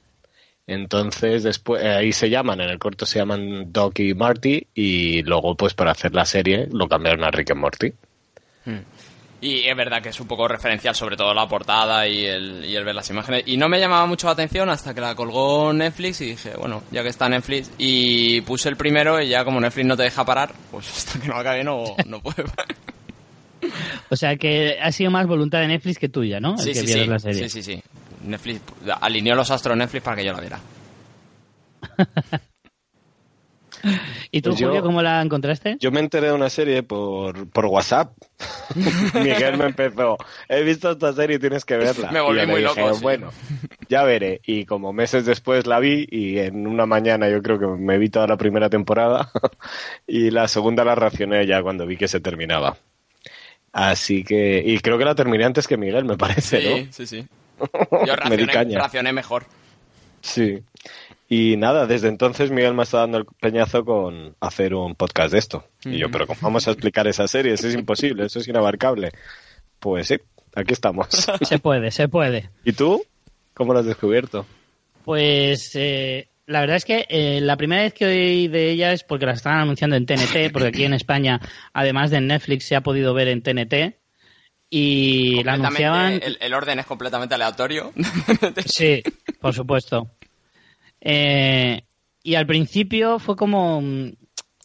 Entonces, 0.68 1.44
después, 1.44 1.82
eh, 1.82 1.88
ahí 1.88 2.12
se 2.12 2.28
llaman, 2.28 2.60
en 2.60 2.68
el 2.68 2.78
corto 2.78 3.06
se 3.06 3.18
llaman 3.18 3.72
Doc 3.72 4.00
y 4.00 4.12
Marty, 4.12 4.66
y 4.74 5.22
luego, 5.22 5.56
pues 5.56 5.72
para 5.72 5.92
hacer 5.92 6.14
la 6.14 6.26
serie, 6.26 6.68
lo 6.70 6.86
cambiaron 6.86 7.24
a 7.24 7.30
Rick 7.30 7.50
y 7.50 7.54
Morty. 7.54 7.92
Hmm. 8.66 8.80
Y 9.40 9.66
es 9.66 9.74
verdad 9.74 10.02
que 10.02 10.10
es 10.10 10.20
un 10.20 10.26
poco 10.26 10.46
referencial, 10.46 10.94
sobre 10.94 11.16
todo 11.16 11.32
la 11.32 11.48
portada 11.48 12.06
y 12.06 12.26
el, 12.26 12.66
y 12.66 12.76
el 12.76 12.84
ver 12.84 12.94
las 12.94 13.08
imágenes. 13.08 13.44
Y 13.46 13.56
no 13.56 13.66
me 13.70 13.80
llamaba 13.80 14.04
mucho 14.04 14.26
la 14.26 14.34
atención 14.34 14.68
hasta 14.68 14.92
que 14.92 15.00
la 15.00 15.14
colgó 15.14 15.72
Netflix 15.72 16.20
y 16.20 16.26
dije, 16.26 16.52
bueno, 16.58 16.82
ya 16.90 17.02
que 17.02 17.08
está 17.08 17.30
Netflix, 17.30 17.70
y 17.78 18.42
puse 18.42 18.68
el 18.68 18.76
primero 18.76 19.22
y 19.22 19.28
ya 19.28 19.46
como 19.46 19.60
Netflix 19.60 19.86
no 19.86 19.96
te 19.96 20.02
deja 20.02 20.22
parar, 20.26 20.52
pues 20.70 20.86
hasta 20.98 21.18
que 21.18 21.28
no 21.28 21.36
acabe 21.36 21.64
no, 21.64 21.96
no 22.04 22.20
puedo 22.20 22.44
O 24.10 24.16
sea 24.16 24.36
que 24.36 24.78
ha 24.82 24.92
sido 24.92 25.10
más 25.10 25.26
voluntad 25.26 25.60
de 25.60 25.68
Netflix 25.68 25.98
que 25.98 26.10
tuya, 26.10 26.40
¿no? 26.40 26.58
Sí, 26.58 26.74
sí, 26.74 26.86
sí. 26.86 27.06
La 27.06 27.18
serie. 27.18 27.48
sí, 27.48 27.62
sí, 27.62 27.62
sí. 27.62 27.82
Netflix 28.28 28.62
alineó 29.00 29.34
los 29.34 29.50
astros 29.50 29.76
Netflix 29.76 30.04
para 30.04 30.16
que 30.16 30.24
yo 30.24 30.32
la 30.32 30.40
viera. 30.40 30.60
¿Y 34.30 34.42
tú, 34.42 34.50
pues 34.50 34.62
Julio, 34.62 34.82
cómo 34.82 35.02
la 35.02 35.22
encontraste? 35.22 35.76
Yo 35.80 35.90
me 35.90 36.00
enteré 36.00 36.28
de 36.28 36.32
una 36.32 36.50
serie 36.50 36.82
por, 36.82 37.48
por 37.50 37.66
WhatsApp. 37.66 38.12
Miguel 39.14 39.56
me 39.56 39.66
empezó, 39.66 40.18
he 40.48 40.62
visto 40.62 40.90
esta 40.90 41.12
serie 41.12 41.36
y 41.36 41.38
tienes 41.38 41.64
que 41.64 41.76
verla. 41.76 42.10
Me 42.10 42.20
volví 42.20 42.46
muy 42.46 42.62
loco. 42.62 42.98
Bueno, 43.00 43.30
ya 43.88 44.02
veré. 44.04 44.40
Y 44.44 44.64
como 44.64 44.92
meses 44.92 45.24
después 45.26 45.66
la 45.66 45.78
vi 45.78 46.06
y 46.10 46.38
en 46.38 46.66
una 46.66 46.86
mañana 46.86 47.28
yo 47.28 47.42
creo 47.42 47.58
que 47.58 47.66
me 47.66 47.98
vi 47.98 48.08
toda 48.08 48.26
la 48.26 48.36
primera 48.36 48.68
temporada 48.68 49.30
y 50.06 50.30
la 50.30 50.48
segunda 50.48 50.84
la 50.84 50.94
racioné 50.94 51.46
ya 51.46 51.62
cuando 51.62 51.86
vi 51.86 51.96
que 51.96 52.08
se 52.08 52.20
terminaba. 52.20 52.76
Así 53.72 54.24
que, 54.24 54.62
y 54.64 54.78
creo 54.80 54.98
que 54.98 55.04
la 55.04 55.14
terminé 55.14 55.44
antes 55.44 55.68
que 55.68 55.76
Miguel, 55.76 56.04
me 56.04 56.16
parece, 56.16 56.60
sí, 56.60 56.68
¿no? 56.68 56.92
Sí, 56.92 57.06
sí, 57.06 57.26
Yo 58.06 58.16
racioné, 58.16 58.76
racioné 58.76 59.12
mejor. 59.12 59.46
Sí. 60.20 60.62
Y 61.28 61.56
nada, 61.58 61.86
desde 61.86 62.08
entonces 62.08 62.50
Miguel 62.50 62.74
me 62.74 62.84
está 62.84 62.98
dando 62.98 63.18
el 63.18 63.26
peñazo 63.26 63.84
con 63.84 64.34
hacer 64.40 64.74
un 64.74 64.94
podcast 64.94 65.32
de 65.32 65.38
esto. 65.38 65.64
Y 65.84 65.98
yo, 65.98 66.10
pero 66.10 66.26
¿cómo 66.26 66.40
vamos 66.42 66.66
a 66.68 66.70
explicar 66.70 67.06
esa 67.06 67.28
serie? 67.28 67.52
Eso 67.52 67.68
es 67.68 67.74
imposible, 67.74 68.24
eso 68.24 68.38
es 68.38 68.48
inabarcable. 68.48 69.12
Pues 69.78 70.08
sí, 70.08 70.16
aquí 70.54 70.72
estamos. 70.72 71.08
Se 71.42 71.58
puede, 71.58 71.90
se 71.90 72.08
puede. 72.08 72.50
¿Y 72.64 72.72
tú? 72.72 73.04
¿Cómo 73.52 73.72
lo 73.74 73.80
has 73.80 73.86
descubierto? 73.86 74.46
Pues 75.04 75.72
eh, 75.74 76.28
la 76.46 76.60
verdad 76.60 76.76
es 76.76 76.84
que 76.86 77.06
eh, 77.10 77.40
la 77.42 77.56
primera 77.56 77.82
vez 77.82 77.92
que 77.92 78.06
oí 78.06 78.48
de 78.48 78.70
ella 78.70 78.92
es 78.92 79.04
porque 79.04 79.26
la 79.26 79.32
estaban 79.32 79.60
anunciando 79.60 79.96
en 79.96 80.06
TNT, 80.06 80.50
porque 80.52 80.68
aquí 80.68 80.84
en 80.84 80.94
España, 80.94 81.40
además 81.74 82.10
de 82.10 82.22
Netflix, 82.22 82.64
se 82.64 82.76
ha 82.76 82.80
podido 82.80 83.12
ver 83.12 83.28
en 83.28 83.42
TNT. 83.42 83.96
Y 84.70 85.42
la 85.44 85.54
anunciaban. 85.54 86.20
El, 86.22 86.38
el 86.40 86.54
orden 86.54 86.78
es 86.78 86.86
completamente 86.86 87.34
aleatorio. 87.34 87.92
sí, 88.66 89.02
por 89.40 89.54
supuesto. 89.54 90.10
Eh, 91.00 91.82
y 92.22 92.34
al 92.34 92.46
principio 92.46 93.18
fue 93.18 93.36
como 93.36 93.80
mm, 93.80 94.10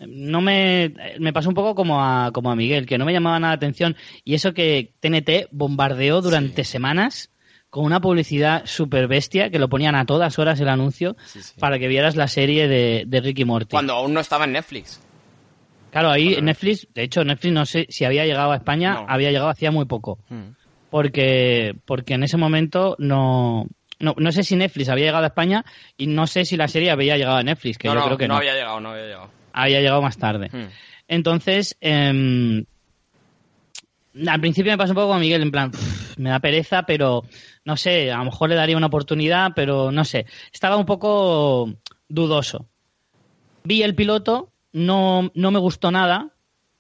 no 0.08 0.42
me, 0.42 0.94
me 1.20 1.34
pasó 1.34 1.50
un 1.50 1.56
poco 1.56 1.76
como 1.76 2.04
a, 2.04 2.32
como 2.32 2.52
a 2.52 2.56
Miguel, 2.56 2.86
que 2.86 2.98
no 2.98 3.06
me 3.06 3.14
llamaba 3.14 3.40
nada 3.40 3.54
la 3.54 3.58
atención. 3.58 3.96
Y 4.24 4.34
eso 4.34 4.54
que 4.54 4.94
TNT 5.00 5.50
bombardeó 5.52 6.22
durante 6.22 6.64
semanas 6.64 7.30
con 7.70 7.86
una 7.86 8.02
publicidad 8.02 8.66
super 8.66 9.08
bestia 9.08 9.50
que 9.50 9.60
lo 9.60 9.70
ponían 9.70 9.96
a 9.96 10.06
todas 10.06 10.38
horas 10.38 10.60
el 10.60 10.70
anuncio 10.70 11.16
para 11.60 11.80
que 11.80 11.88
vieras 11.88 12.16
la 12.16 12.28
serie 12.28 12.68
de, 12.68 13.06
de 13.08 13.22
Ricky 13.22 13.46
Morty. 13.46 13.72
Cuando 13.72 13.94
aún 13.94 14.14
no 14.14 14.20
estaba 14.20 14.46
en 14.46 14.54
Netflix. 14.54 15.02
Claro, 15.94 16.10
ahí 16.10 16.42
Netflix, 16.42 16.88
de 16.92 17.04
hecho 17.04 17.24
Netflix 17.24 17.54
no 17.54 17.68
sé 17.68 17.86
si 17.88 18.04
había 18.04 18.26
llegado 18.26 18.52
a 18.52 18.56
España, 18.56 19.06
había 19.08 19.30
llegado 19.30 19.50
hacía 19.50 19.70
muy 19.70 19.86
poco. 19.86 20.18
Hmm. 20.28 20.56
Porque, 20.90 21.76
porque 21.86 22.16
en 22.16 22.24
ese 22.24 22.36
momento 22.36 22.96
no, 22.98 23.68
no, 24.00 24.16
no 24.18 24.32
sé 24.32 24.42
si 24.42 24.56
Netflix 24.56 24.90
había 24.90 25.06
llegado 25.06 25.24
a 25.24 25.28
España 25.28 25.64
y 25.96 26.08
no 26.08 26.26
sé 26.26 26.46
si 26.46 26.58
la 26.58 26.68
serie 26.68 26.90
había 26.90 27.16
llegado 27.16 27.38
a 27.38 27.44
Netflix, 27.44 27.78
que 27.78 27.90
yo 27.90 27.94
creo 27.94 28.18
que 28.18 28.28
no. 28.28 28.34
No 28.34 28.40
había 28.40 28.56
llegado, 28.56 28.80
no 28.80 28.90
había 28.90 29.04
llegado. 29.04 29.30
Había 29.54 29.82
llegado 29.82 30.02
más 30.02 30.18
tarde. 30.18 30.50
Hmm. 30.52 30.72
Entonces, 31.08 31.78
em, 31.80 32.66
al 34.28 34.42
principio 34.42 34.72
me 34.72 34.78
pasó 34.80 34.94
un 34.94 34.96
poco 34.96 35.10
con 35.10 35.22
Miguel, 35.22 35.44
en 35.44 35.52
plan, 35.52 35.72
me 36.18 36.32
da 36.32 36.40
pereza, 36.40 36.84
pero 36.88 37.22
no 37.66 37.78
sé, 37.78 38.12
a 38.12 38.18
lo 38.18 38.26
mejor 38.26 38.50
le 38.50 38.56
daría 38.56 38.78
una 38.78 38.88
oportunidad, 38.88 39.52
pero 39.56 39.92
no 39.92 40.04
sé. 40.06 40.26
Estaba 40.52 40.76
un 40.76 40.88
poco 40.88 41.72
dudoso. 42.08 42.66
Vi 43.64 43.84
el 43.84 43.94
piloto, 43.94 44.53
no, 44.74 45.32
no 45.34 45.52
me 45.52 45.60
gustó 45.60 45.92
nada, 45.92 46.30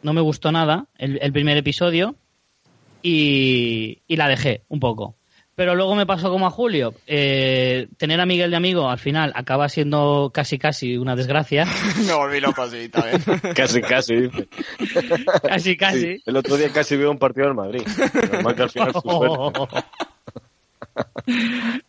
no 0.02 0.14
me 0.14 0.22
gustó 0.22 0.52
nada 0.52 0.88
el, 0.98 1.20
el 1.22 1.32
primer 1.32 1.58
episodio 1.58 2.16
y, 3.02 4.00
y 4.08 4.16
la 4.18 4.28
dejé 4.28 4.64
un 4.70 4.80
poco. 4.80 5.16
Pero 5.56 5.76
luego 5.76 5.96
me 5.96 6.08
pasó 6.08 6.32
como 6.32 6.48
a 6.48 6.50
Julio. 6.50 6.96
Eh, 7.06 7.88
tener 7.98 8.20
a 8.20 8.26
Miguel 8.26 8.50
de 8.50 8.58
amigo 8.58 8.90
al 8.90 8.98
final 8.98 9.32
acaba 9.36 9.70
siendo 9.70 10.32
casi 10.34 10.58
casi 10.58 10.98
una 10.98 11.16
desgracia. 11.16 11.66
me 12.08 12.14
volví 12.14 12.40
loco, 12.40 12.64
también. 12.92 13.22
casi 13.56 13.82
casi. 13.82 14.30
Casi 15.44 15.78
casi. 15.78 16.24
el 16.26 16.38
otro 16.38 16.58
día 16.58 16.72
casi 16.72 16.98
vi 16.98 17.04
un 17.04 17.20
partido 17.20 17.48
del 17.48 17.56
Madrid. 17.56 17.84
que 17.84 18.64
al 18.64 18.70
final 18.70 18.94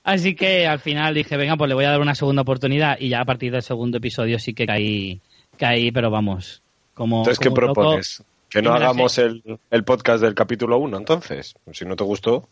Así 0.05 0.35
que 0.35 0.67
al 0.67 0.79
final 0.79 1.15
dije, 1.15 1.37
venga, 1.37 1.57
pues 1.57 1.69
le 1.69 1.75
voy 1.75 1.85
a 1.85 1.91
dar 1.91 2.01
una 2.01 2.15
segunda 2.15 2.43
oportunidad 2.43 2.97
y 3.01 3.09
ya 3.09 3.21
a 3.21 3.25
partir 3.25 3.51
del 3.51 3.63
segundo 3.63 3.99
episodio 3.99 4.39
sí 4.39 4.55
que 4.55 4.67
caí, 4.67 5.21
caí 5.59 5.91
pero 5.91 6.11
vamos. 6.11 6.63
Como, 6.95 7.19
entonces, 7.19 7.39
¿qué 7.39 7.51
propones? 7.51 8.23
que 8.55 8.63
no 8.63 8.73
hagamos 8.73 9.19
el, 9.19 9.43
el 9.69 9.83
podcast 9.83 10.23
del 10.23 10.35
capítulo 10.35 10.79
1, 10.79 10.97
entonces. 10.97 11.57
Si 11.73 11.85
no 11.85 11.97
te 11.97 12.05
gustó. 12.05 12.49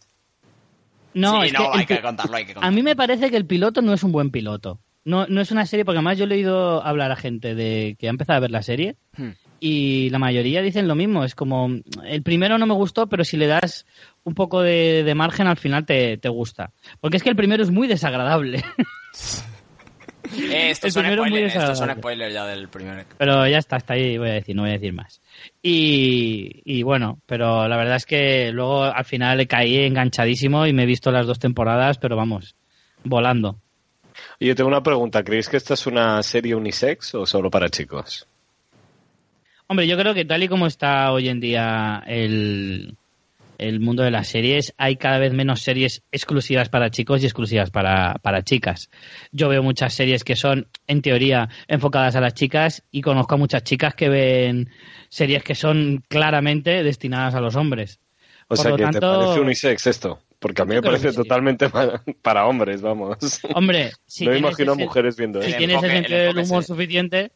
No, 1.15 1.45
es 1.45 1.53
hay 1.57 1.87
que 1.87 2.01
contarlo, 2.01 2.37
hay 2.37 2.45
que 2.45 2.55
contarlo. 2.55 2.69
A 2.69 2.75
mí 2.75 2.83
me 2.83 2.97
parece 2.97 3.31
que 3.31 3.37
el 3.37 3.47
piloto 3.47 3.83
no 3.83 3.93
es 3.93 4.03
un 4.03 4.11
buen 4.11 4.31
piloto. 4.31 4.81
No, 5.05 5.27
no 5.29 5.41
es 5.41 5.53
una 5.53 5.65
serie, 5.65 5.85
porque 5.85 5.99
además 5.99 6.19
yo 6.19 6.25
he 6.25 6.33
oído 6.33 6.85
hablar 6.85 7.13
a 7.13 7.17
gente 7.17 7.55
de 7.55 7.95
que 8.01 8.09
ha 8.09 8.11
empezado 8.11 8.37
a 8.37 8.41
ver 8.41 8.51
la 8.51 8.63
serie 8.63 8.97
hmm. 9.17 9.31
y 9.61 10.11
la 10.11 10.19
mayoría 10.19 10.61
dicen 10.61 10.89
lo 10.89 10.97
mismo. 10.97 11.23
Es 11.23 11.37
como, 11.37 11.69
el 12.05 12.23
primero 12.25 12.59
no 12.59 12.67
me 12.67 12.75
gustó, 12.75 13.09
pero 13.09 13.23
si 13.23 13.37
le 13.37 13.47
das 13.47 13.87
un 14.25 14.35
poco 14.35 14.61
de, 14.61 15.13
margen 15.15 15.47
al 15.47 15.57
final 15.57 15.87
te, 15.87 16.17
te, 16.19 16.29
gusta. 16.29 16.73
Porque 17.01 17.17
es 17.17 17.23
que 17.23 17.31
el 17.31 17.37
primero 17.37 17.63
es 17.63 17.71
muy 17.71 17.87
desagradable. 17.87 18.65
Eh, 20.35 20.71
estos, 20.71 20.93
son 20.93 21.05
spoilers, 21.05 21.55
estos, 21.55 21.79
son 21.79 21.91
spoilers, 21.91 22.33
ya 22.33 22.47
del 22.47 22.69
primer. 22.69 23.07
Pero 23.19 23.47
ya 23.47 23.59
está, 23.59 23.77
hasta 23.77 23.95
ahí 23.95 24.19
voy 24.19 24.31
a 24.31 24.35
decir, 24.35 24.57
no 24.57 24.63
voy 24.63 24.71
a 24.71 24.75
decir 24.75 24.93
más. 24.93 25.21
Y, 25.63 26.63
y, 26.65 26.83
bueno, 26.83 27.19
pero 27.27 27.69
la 27.69 27.77
verdad 27.77 27.97
es 27.97 28.07
que 28.07 28.51
luego 28.53 28.85
al 28.85 29.05
final 29.05 29.39
le 29.39 29.47
caí 29.47 29.85
enganchadísimo 29.85 30.67
y 30.67 30.73
me 30.73 30.85
he 30.85 30.87
visto 30.87 31.11
las 31.11 31.27
dos 31.27 31.39
temporadas, 31.39 31.99
pero 31.99 32.17
vamos, 32.17 32.55
volando. 33.05 33.59
Y 34.39 34.49
yo 34.49 34.55
tengo 34.55 34.69
una 34.69 34.83
pregunta, 34.83 35.23
¿creéis 35.23 35.49
que 35.49 35.57
esta 35.57 35.75
es 35.75 35.87
una 35.87 36.23
serie 36.23 36.55
unisex 36.55 37.15
o 37.15 37.27
solo 37.27 37.51
para 37.51 37.69
chicos? 37.69 38.27
Hombre, 39.67 39.87
yo 39.87 39.97
creo 39.97 40.15
que 40.15 40.25
tal 40.25 40.43
y 40.43 40.49
como 40.49 40.67
está 40.67 41.13
hoy 41.13 41.29
en 41.29 41.41
día 41.41 42.03
el, 42.07 42.97
el 43.69 43.81
mundo 43.81 44.03
de 44.03 44.11
las 44.11 44.29
series, 44.29 44.75
hay 44.77 44.97
cada 44.97 45.19
vez 45.19 45.33
menos 45.33 45.63
series 45.63 46.03
exclusivas 46.11 46.69
para 46.69 46.91
chicos 46.91 47.23
y 47.23 47.27
exclusivas 47.27 47.71
para, 47.71 48.15
para 48.23 48.43
chicas. 48.43 48.91
Yo 49.31 49.49
veo 49.49 49.63
muchas 49.63 49.95
series 49.95 50.25
que 50.25 50.37
son, 50.37 50.69
en 50.87 51.03
teoría, 51.03 51.49
enfocadas 51.69 52.17
a 52.17 52.21
las 52.21 52.35
chicas 52.35 52.83
y 52.91 53.01
conozco 53.01 53.35
a 53.35 53.39
muchas 53.39 53.63
chicas 53.63 53.95
que 53.95 54.09
ven 54.09 54.71
series 55.09 55.43
que 55.43 55.55
son 55.55 56.03
claramente 56.09 56.83
destinadas 56.83 57.35
a 57.35 57.41
los 57.41 57.57
hombres. 57.57 58.01
O 58.49 58.57
sea, 58.57 58.77
que 58.77 58.85
te 58.85 59.01
parece 59.01 59.41
unisex 59.41 59.87
esto. 59.87 60.19
Porque 60.39 60.61
a 60.61 60.65
mí 60.65 60.75
me 60.75 60.83
parece 60.83 61.13
totalmente 61.13 61.71
para, 62.21 62.47
hombres, 62.47 62.83
vamos. 62.83 63.17
Hombre, 63.55 63.93
si 64.07 64.27
no 64.27 64.37
imagino 64.37 64.73
a 64.73 64.75
mujeres 64.75 65.17
viendo 65.17 65.39
eso. 65.39 65.49
Si 65.49 65.57
tienes 65.57 65.81
el 65.85 65.91
sentido 65.91 66.19
del 66.19 66.39
humor 66.39 66.65
suficiente, 66.65 67.31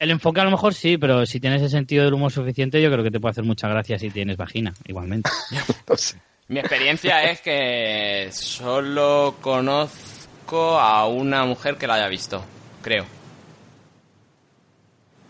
el 0.00 0.10
enfoque 0.10 0.40
a 0.40 0.44
lo 0.44 0.50
mejor 0.50 0.74
sí, 0.74 0.96
pero 0.96 1.26
si 1.26 1.40
tienes 1.40 1.60
el 1.60 1.68
sentido 1.68 2.04
del 2.04 2.14
humor 2.14 2.32
suficiente, 2.32 2.80
yo 2.80 2.90
creo 2.90 3.04
que 3.04 3.10
te 3.10 3.20
puede 3.20 3.32
hacer 3.32 3.44
mucha 3.44 3.68
gracia 3.68 3.98
si 3.98 4.10
tienes 4.10 4.38
vagina, 4.38 4.72
igualmente. 4.86 5.30
Mi 6.48 6.58
experiencia 6.58 7.30
es 7.30 7.42
que 7.42 8.30
solo 8.32 9.36
conozco 9.42 10.80
a 10.80 11.06
una 11.06 11.44
mujer 11.44 11.76
que 11.76 11.86
la 11.86 11.94
haya 11.94 12.08
visto, 12.08 12.42
creo. 12.82 13.04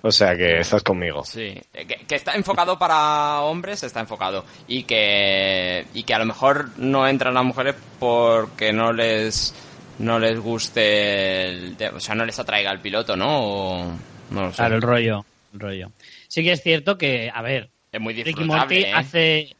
O 0.02 0.12
sea 0.12 0.34
que 0.36 0.60
estás 0.60 0.82
conmigo. 0.82 1.24
Sí, 1.24 1.60
que, 1.72 2.14
está 2.14 2.34
enfocado 2.36 2.78
para 2.78 3.40
hombres, 3.40 3.82
está 3.82 4.00
enfocado. 4.00 4.46
Y 4.66 4.84
que, 4.84 5.84
y 5.92 6.04
que 6.04 6.14
a 6.14 6.20
lo 6.20 6.26
mejor 6.26 6.70
no 6.78 7.06
entran 7.06 7.34
las 7.34 7.44
mujeres 7.44 7.74
porque 7.98 8.72
no 8.72 8.92
les 8.92 9.52
no 9.98 10.18
les 10.18 10.38
guste, 10.40 11.48
el, 11.48 11.76
o 11.92 12.00
sea, 12.00 12.14
no 12.14 12.24
les 12.24 12.38
atraiga 12.38 12.70
el 12.70 12.80
piloto, 12.80 13.16
¿no? 13.16 13.40
O, 13.42 13.92
Claro, 14.30 14.76
el 14.76 14.82
rollo, 14.82 15.24
el 15.52 15.60
rollo. 15.60 15.92
Sí 16.28 16.42
que 16.42 16.52
es 16.52 16.62
cierto 16.62 16.96
que, 16.96 17.30
a 17.32 17.42
ver, 17.42 17.70
es 17.92 18.00
muy 18.00 18.14
Ricky 18.22 18.44
Morty 18.44 18.76
¿eh? 18.76 18.92
hace, 18.92 19.56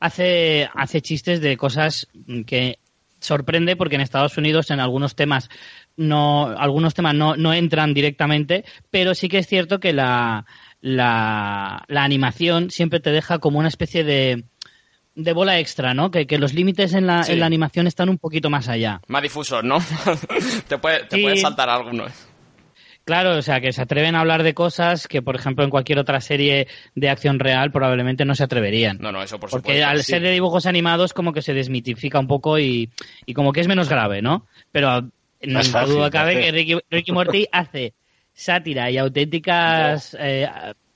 hace, 0.00 0.68
hace 0.74 1.00
chistes 1.00 1.40
de 1.40 1.56
cosas 1.56 2.06
que 2.46 2.78
sorprende 3.20 3.76
porque 3.76 3.96
en 3.96 4.00
Estados 4.00 4.36
Unidos 4.38 4.70
en 4.70 4.80
algunos 4.80 5.14
temas 5.14 5.48
no 5.96 6.46
algunos 6.56 6.94
temas 6.94 7.14
no, 7.14 7.36
no 7.36 7.52
entran 7.52 7.92
directamente, 7.94 8.64
pero 8.90 9.14
sí 9.14 9.28
que 9.28 9.38
es 9.38 9.46
cierto 9.46 9.78
que 9.80 9.92
la, 9.92 10.46
la, 10.80 11.84
la 11.88 12.04
animación 12.04 12.70
siempre 12.70 13.00
te 13.00 13.10
deja 13.10 13.38
como 13.38 13.58
una 13.58 13.68
especie 13.68 14.04
de, 14.04 14.44
de 15.14 15.32
bola 15.34 15.58
extra, 15.58 15.92
¿no? 15.92 16.10
Que, 16.10 16.26
que 16.26 16.38
los 16.38 16.54
límites 16.54 16.94
en 16.94 17.06
la, 17.06 17.22
Sí. 17.24 17.32
en 17.32 17.40
la 17.40 17.46
animación 17.46 17.86
están 17.86 18.08
un 18.08 18.16
poquito 18.18 18.48
más 18.48 18.68
allá. 18.68 19.00
Más 19.08 19.22
difusos, 19.22 19.62
¿no? 19.64 19.78
te 20.68 20.78
puede, 20.78 21.04
te 21.04 21.16
Sí. 21.16 21.22
puede 21.22 21.36
saltar 21.36 21.68
algunos. 21.68 22.10
Claro, 23.10 23.36
o 23.38 23.42
sea, 23.42 23.60
que 23.60 23.72
se 23.72 23.82
atreven 23.82 24.14
a 24.14 24.20
hablar 24.20 24.44
de 24.44 24.54
cosas 24.54 25.08
que, 25.08 25.20
por 25.20 25.34
ejemplo, 25.34 25.64
en 25.64 25.70
cualquier 25.70 25.98
otra 25.98 26.20
serie 26.20 26.68
de 26.94 27.08
acción 27.10 27.40
real 27.40 27.72
probablemente 27.72 28.24
no 28.24 28.36
se 28.36 28.44
atreverían. 28.44 28.98
No, 29.00 29.10
no, 29.10 29.20
eso 29.20 29.40
por 29.40 29.50
Porque 29.50 29.72
supuesto. 29.72 29.88
al 29.88 29.98
sí. 30.04 30.12
ser 30.12 30.22
de 30.22 30.30
dibujos 30.30 30.64
animados 30.66 31.12
como 31.12 31.32
que 31.32 31.42
se 31.42 31.52
desmitifica 31.52 32.20
un 32.20 32.28
poco 32.28 32.60
y, 32.60 32.88
y 33.26 33.34
como 33.34 33.52
que 33.52 33.62
es 33.62 33.66
menos 33.66 33.88
grave, 33.88 34.22
¿no? 34.22 34.46
Pero 34.70 35.08
no 35.42 35.86
duda 35.86 36.04
de 36.04 36.10
cabe 36.10 36.40
que 36.40 36.52
Ricky, 36.52 36.78
Ricky 36.88 37.10
Morty 37.10 37.48
hace 37.52 37.94
sátira 38.32 38.88
y 38.92 38.98
auténticas 38.98 40.16
eh, 40.20 40.48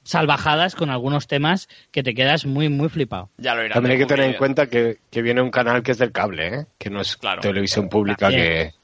salvajadas 0.04 0.76
con 0.76 0.90
algunos 0.90 1.26
temas 1.26 1.68
que 1.90 2.04
te 2.04 2.14
quedas 2.14 2.46
muy, 2.46 2.68
muy 2.68 2.88
flipado. 2.90 3.30
Ya 3.38 3.56
lo 3.56 3.64
irás 3.64 3.74
También 3.74 3.92
hay 3.92 3.98
que 3.98 4.06
tener 4.06 4.26
en 4.30 4.36
cuenta 4.36 4.68
que, 4.68 4.98
que 5.10 5.20
viene 5.20 5.42
un 5.42 5.50
canal 5.50 5.82
que 5.82 5.90
es 5.90 5.98
del 5.98 6.12
cable, 6.12 6.46
¿eh? 6.46 6.66
que 6.78 6.90
no 6.90 7.00
es 7.00 7.16
Claro. 7.16 7.40
televisión 7.40 7.88
pública 7.88 8.26
También. 8.28 8.42
que 8.70 8.74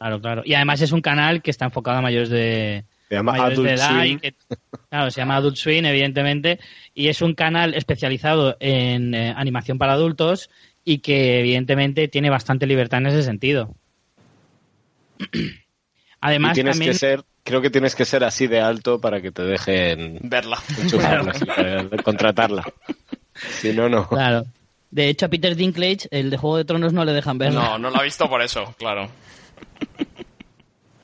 Claro, 0.00 0.18
claro. 0.18 0.42
Y 0.46 0.54
además 0.54 0.80
es 0.80 0.92
un 0.92 1.02
canal 1.02 1.42
que 1.42 1.50
está 1.50 1.66
enfocado 1.66 1.98
a 1.98 2.00
mayores 2.00 2.30
de, 2.30 2.84
se 3.10 3.16
llama 3.16 3.32
mayores 3.32 3.58
Adult 3.58 3.68
de 3.68 3.74
edad 3.74 4.20
que- 4.22 4.34
claro, 4.88 5.10
se 5.10 5.20
llama 5.20 5.36
Adult 5.36 5.56
Swim, 5.56 5.84
evidentemente, 5.84 6.58
y 6.94 7.08
es 7.08 7.20
un 7.20 7.34
canal 7.34 7.74
especializado 7.74 8.56
en 8.60 9.14
eh, 9.14 9.34
animación 9.36 9.76
para 9.76 9.92
adultos 9.92 10.48
y 10.86 11.00
que 11.00 11.40
evidentemente 11.40 12.08
tiene 12.08 12.30
bastante 12.30 12.66
libertad 12.66 13.00
en 13.00 13.08
ese 13.08 13.22
sentido. 13.22 13.74
Además, 16.22 16.52
y 16.52 16.54
tienes 16.54 16.76
también 16.76 16.92
que 16.92 16.98
ser, 16.98 17.22
creo 17.44 17.60
que 17.60 17.68
tienes 17.68 17.94
que 17.94 18.06
ser 18.06 18.24
así 18.24 18.46
de 18.46 18.60
alto 18.60 19.02
para 19.02 19.20
que 19.20 19.32
te 19.32 19.42
dejen 19.42 20.18
Verla. 20.22 20.58
eh, 21.58 21.90
contratarla. 22.02 22.64
Si 23.34 23.74
no, 23.74 23.90
no. 23.90 24.08
Claro. 24.08 24.46
De 24.90 25.08
hecho, 25.10 25.26
a 25.26 25.28
Peter 25.28 25.54
Dinklage, 25.54 26.08
el 26.10 26.30
de 26.30 26.38
Juego 26.38 26.56
de 26.56 26.64
Tronos, 26.64 26.94
no 26.94 27.04
le 27.04 27.12
dejan 27.12 27.36
verlo. 27.36 27.60
No, 27.60 27.78
no 27.78 27.90
lo 27.90 27.98
ha 28.00 28.02
visto 28.02 28.30
por 28.30 28.40
eso, 28.40 28.74
claro. 28.78 29.10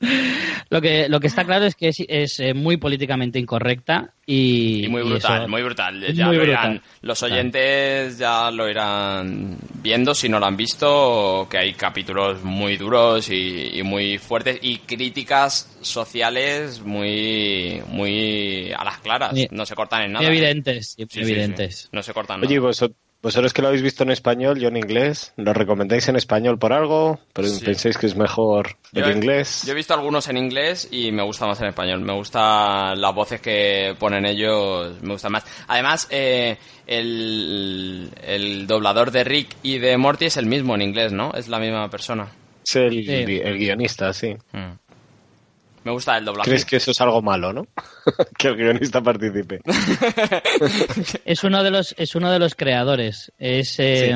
Lo 0.69 0.81
que, 0.81 1.07
lo 1.07 1.21
que 1.21 1.27
está 1.27 1.45
claro 1.45 1.63
es 1.65 1.75
que 1.75 1.87
es, 1.87 1.95
es, 2.09 2.39
eh, 2.41 2.53
muy 2.53 2.75
políticamente 2.75 3.39
incorrecta 3.39 4.13
y, 4.25 4.83
Y 4.85 4.89
muy 4.89 5.01
y 5.01 5.05
brutal, 5.05 5.41
eso- 5.43 5.47
muy 5.47 5.61
brutal. 5.63 6.03
es 6.03 6.13
Ya 6.17 6.25
muy 6.27 6.35
lo 6.35 6.43
brutal. 6.43 6.71
irán, 6.73 6.81
los 7.03 7.23
oyentes 7.23 8.17
ya 8.17 8.51
lo 8.51 8.69
irán 8.69 9.57
viendo 9.81 10.13
si 10.13 10.27
no 10.27 10.39
lo 10.41 10.45
han 10.45 10.57
visto, 10.57 11.47
que 11.49 11.57
hay 11.57 11.73
capítulos 11.73 12.43
muy 12.43 12.75
duros 12.75 13.29
y, 13.29 13.79
y 13.79 13.83
muy 13.83 14.17
fuertes 14.17 14.59
y 14.61 14.79
críticas 14.79 15.77
sociales 15.81 16.81
muy, 16.81 17.81
muy 17.87 18.71
a 18.77 18.83
las 18.83 18.97
claras. 18.99 19.33
No 19.51 19.65
se 19.65 19.73
cortan 19.75 20.01
en 20.01 20.07
muy 20.11 20.13
nada. 20.15 20.25
¿eh? 20.25 20.37
evidentes. 20.37 20.95
sí, 20.97 21.03
muy 21.03 21.09
Sí, 21.09 21.19
sí, 21.19 21.25
sí. 21.25 21.31
evidentes. 21.31 21.89
No 21.93 22.03
se 22.03 22.13
cortan 22.13 22.41
Oye, 22.43 22.55
nada. 22.55 22.67
vosotros, 22.67 22.99
vosotros 23.21 23.53
que 23.53 23.61
lo 23.61 23.67
habéis 23.69 23.81
visto 23.83 24.03
en 24.03 24.11
español, 24.11 24.59
yo 24.59 24.67
en 24.69 24.77
inglés, 24.77 25.33
¿lo 25.37 25.53
recomendáis 25.53 26.07
en 26.07 26.15
español 26.15 26.57
por 26.59 26.71
algo? 26.71 27.19
¿Pero 27.33 27.47
Sí. 27.47 27.65
pensáis 27.65 27.97
que 27.97 28.05
es 28.05 28.15
mejor 28.15 28.77
Yo 28.93 29.03
el 29.03 29.11
he- 29.11 29.13
inglés? 29.15 29.63
Yo 29.65 29.71
he 29.73 29.75
visto 29.75 29.93
algunos 29.93 30.27
en 30.29 30.37
inglés 30.37 30.87
y 30.91 31.11
me 31.11 31.23
gusta 31.23 31.45
más 31.47 31.59
en 31.61 31.67
español. 31.67 32.01
Me 32.01 32.13
gustan 32.13 32.99
las 33.01 33.13
voces 33.15 33.41
que 33.41 33.95
ponen 33.99 34.25
ellos, 34.25 35.01
me 35.01 35.13
gustan 35.13 35.31
más. 35.33 35.45
Además, 35.67 36.07
eh, 36.11 36.57
el, 36.85 38.09
el 38.23 38.67
doblador 38.67 39.11
de 39.11 39.23
Rick 39.23 39.55
y 39.63 39.79
de 39.79 39.97
Morty 39.97 40.25
es 40.25 40.37
el 40.37 40.45
mismo 40.45 40.75
en 40.75 40.81
inglés, 40.83 41.11
¿no? 41.11 41.31
Es 41.33 41.47
la 41.47 41.59
misma 41.59 41.89
persona. 41.89 42.27
Es 42.65 42.75
el, 42.75 43.05
Sí. 43.05 43.39
el 43.43 43.57
guionista, 43.57 44.13
sí. 44.13 44.35
Mm. 44.51 44.71
Me 45.87 45.93
gusta 45.93 46.17
el 46.17 46.25
doblaje. 46.25 46.49
¿Crees 46.49 46.65
que 46.65 46.75
eso 46.75 46.91
es 46.91 46.99
algo 46.99 47.21
malo, 47.21 47.53
no? 47.53 47.65
que 48.37 48.49
el 48.49 48.57
guionista 48.57 48.99
participe. 49.01 49.61
Es 51.23 51.45
uno 51.45 51.63
de 51.63 51.71
los, 51.71 51.95
es 51.97 52.13
uno 52.13 52.29
de 52.29 52.39
los 52.39 52.55
creadores. 52.55 53.31
Es 53.39 53.75
eh, 53.79 54.13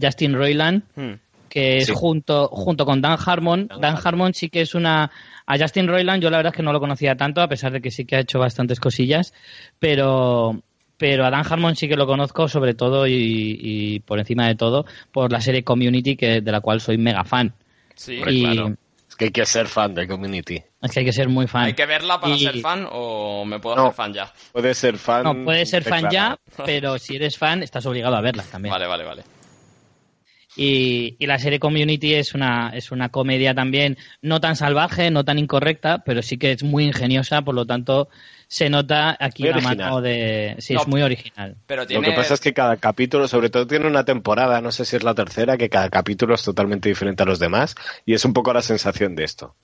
Justin 0.00 0.34
Roiland, 0.34 0.84
Mm. 0.94 1.14
que 1.48 1.78
es 1.78 1.86
Sí. 1.86 1.92
junto, 1.96 2.46
junto 2.46 2.86
con 2.86 3.00
Dan 3.00 3.18
Harmon. 3.26 3.68
Dan 3.80 3.96
Harmon 4.04 4.34
sí 4.34 4.50
que 4.50 4.60
es 4.60 4.76
una... 4.76 5.10
A 5.46 5.58
Justin 5.58 5.88
Roiland 5.88 6.22
yo 6.22 6.30
la 6.30 6.36
verdad 6.36 6.52
es 6.52 6.56
que 6.58 6.62
no 6.62 6.72
lo 6.72 6.78
conocía 6.78 7.16
tanto, 7.16 7.40
a 7.40 7.48
pesar 7.48 7.72
de 7.72 7.80
que 7.80 7.90
sí 7.90 8.04
que 8.04 8.14
ha 8.14 8.20
hecho 8.20 8.38
bastantes 8.38 8.78
cosillas, 8.78 9.34
pero... 9.80 10.62
Pero 10.96 11.24
a 11.26 11.30
Dan 11.30 11.44
Harmon 11.44 11.74
sí 11.74 11.88
que 11.88 11.96
lo 11.96 12.06
conozco 12.06 12.46
sobre 12.46 12.74
todo 12.74 13.06
y, 13.08 13.58
y 13.60 14.00
por 14.00 14.20
encima 14.20 14.46
de 14.46 14.54
todo 14.54 14.84
por 15.10 15.32
la 15.32 15.40
serie 15.40 15.64
Community 15.64 16.14
que, 16.14 16.40
de 16.40 16.52
la 16.52 16.60
cual 16.60 16.80
soy 16.80 16.98
mega 16.98 17.24
fan. 17.24 17.52
Sí. 17.96 18.20
Y 18.28 18.42
claro. 18.44 18.76
Es 19.08 19.16
que 19.16 19.24
hay 19.24 19.30
que 19.32 19.44
ser 19.46 19.66
fan 19.66 19.94
de 19.94 20.06
Community. 20.06 20.62
Es 20.82 20.92
que 20.92 21.00
hay 21.00 21.04
que 21.06 21.12
ser 21.12 21.28
muy 21.28 21.46
fan. 21.46 21.64
¿Hay 21.64 21.74
que 21.74 21.86
verla 21.86 22.20
para 22.20 22.34
Y- 22.34 22.40
ser 22.44 22.58
fan 22.60 22.86
o 22.90 23.44
me 23.44 23.58
puedo 23.60 23.76
No. 23.76 23.82
hacer 23.86 23.94
fan 23.94 24.12
ya? 24.14 24.32
Puedes 24.52 24.78
ser 24.78 24.96
fan. 24.98 25.22
No, 25.24 25.44
puedes 25.44 25.68
ser 25.70 25.82
fan 25.84 26.08
ya, 26.10 26.38
pero 26.64 26.98
si 26.98 27.16
eres 27.16 27.36
fan 27.38 27.62
estás 27.62 27.84
obligado 27.86 28.16
a 28.16 28.20
verla 28.20 28.42
también. 28.50 28.72
Vale, 28.72 28.86
vale, 28.86 29.04
vale. 29.04 29.22
Y, 30.56 31.14
y 31.20 31.26
la 31.26 31.38
serie 31.38 31.60
Community 31.60 32.14
es 32.14 32.34
una, 32.34 32.70
es 32.74 32.90
una 32.90 33.08
comedia 33.10 33.54
también 33.54 33.96
no 34.20 34.40
tan 34.40 34.56
salvaje, 34.56 35.08
no 35.10 35.24
tan 35.24 35.38
incorrecta, 35.38 36.02
pero 36.04 36.22
sí 36.22 36.38
que 36.38 36.50
es 36.52 36.64
muy 36.64 36.84
ingeniosa, 36.86 37.42
por 37.42 37.54
lo 37.54 37.66
tanto 37.66 38.08
se 38.48 38.68
nota 38.68 39.16
aquí 39.20 39.44
Muy 39.44 39.50
la 39.52 39.56
original. 39.58 39.78
mano 39.78 40.00
de... 40.00 40.56
Sí, 40.58 40.74
No, 40.74 40.80
es 40.80 40.88
muy 40.88 41.02
original. 41.02 41.56
Pero 41.66 41.84
Lo 41.88 42.02
que 42.02 42.12
pasa 42.12 42.34
es 42.34 42.40
que 42.40 42.52
cada 42.52 42.76
capítulo, 42.78 43.28
sobre 43.28 43.48
todo 43.48 43.64
tiene 43.68 43.86
una 43.86 44.04
temporada, 44.04 44.60
no 44.60 44.72
sé 44.72 44.84
si 44.84 44.96
es 44.96 45.04
la 45.04 45.14
tercera, 45.14 45.56
que 45.56 45.68
cada 45.70 45.88
capítulo 45.88 46.34
es 46.34 46.42
totalmente 46.42 46.88
diferente 46.88 47.22
a 47.22 47.26
los 47.26 47.38
demás 47.38 47.76
y 48.04 48.14
es 48.14 48.24
un 48.24 48.32
poco 48.32 48.52
la 48.52 48.62
sensación 48.62 49.14
de 49.14 49.22
esto. 49.24 49.54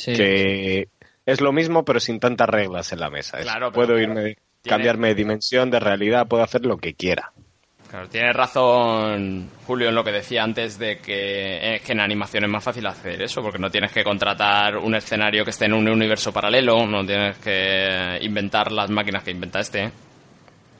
Sí. 0.00 0.14
Que 0.14 0.88
es 1.26 1.40
lo 1.42 1.52
mismo 1.52 1.84
pero 1.84 2.00
sin 2.00 2.20
tantas 2.20 2.48
reglas 2.48 2.92
en 2.92 3.00
la 3.00 3.10
mesa. 3.10 3.38
Es, 3.38 3.44
Claro, 3.44 3.70
puedo 3.70 3.98
irme, 3.98 4.38
cambiarme 4.64 5.08
de 5.08 5.14
dimensión, 5.14 5.70
de 5.70 5.78
realidad, 5.78 6.26
puedo 6.26 6.42
hacer 6.42 6.64
lo 6.64 6.78
que 6.78 6.94
quiera. 6.94 7.32
Claro, 7.90 8.08
tiene 8.08 8.32
razón 8.32 9.50
Julio 9.66 9.88
en 9.88 9.94
lo 9.96 10.04
que 10.04 10.12
decía 10.12 10.44
antes 10.44 10.78
de 10.78 10.98
que, 10.98 11.74
eh, 11.74 11.82
que 11.84 11.92
en 11.92 12.00
animación 12.00 12.44
es 12.44 12.50
más 12.50 12.64
fácil 12.64 12.86
hacer 12.86 13.20
eso, 13.20 13.42
porque 13.42 13.58
no 13.58 13.68
tienes 13.68 13.92
que 13.92 14.04
contratar 14.04 14.78
un 14.78 14.94
escenario 14.94 15.44
que 15.44 15.50
esté 15.50 15.66
en 15.66 15.74
un 15.74 15.88
universo 15.88 16.32
paralelo, 16.32 16.86
no 16.86 17.04
tienes 17.04 17.36
que 17.38 18.18
inventar 18.22 18.70
las 18.70 18.88
máquinas 18.90 19.24
que 19.24 19.32
inventa 19.32 19.60
este. 19.60 19.84
¿eh? 19.84 19.90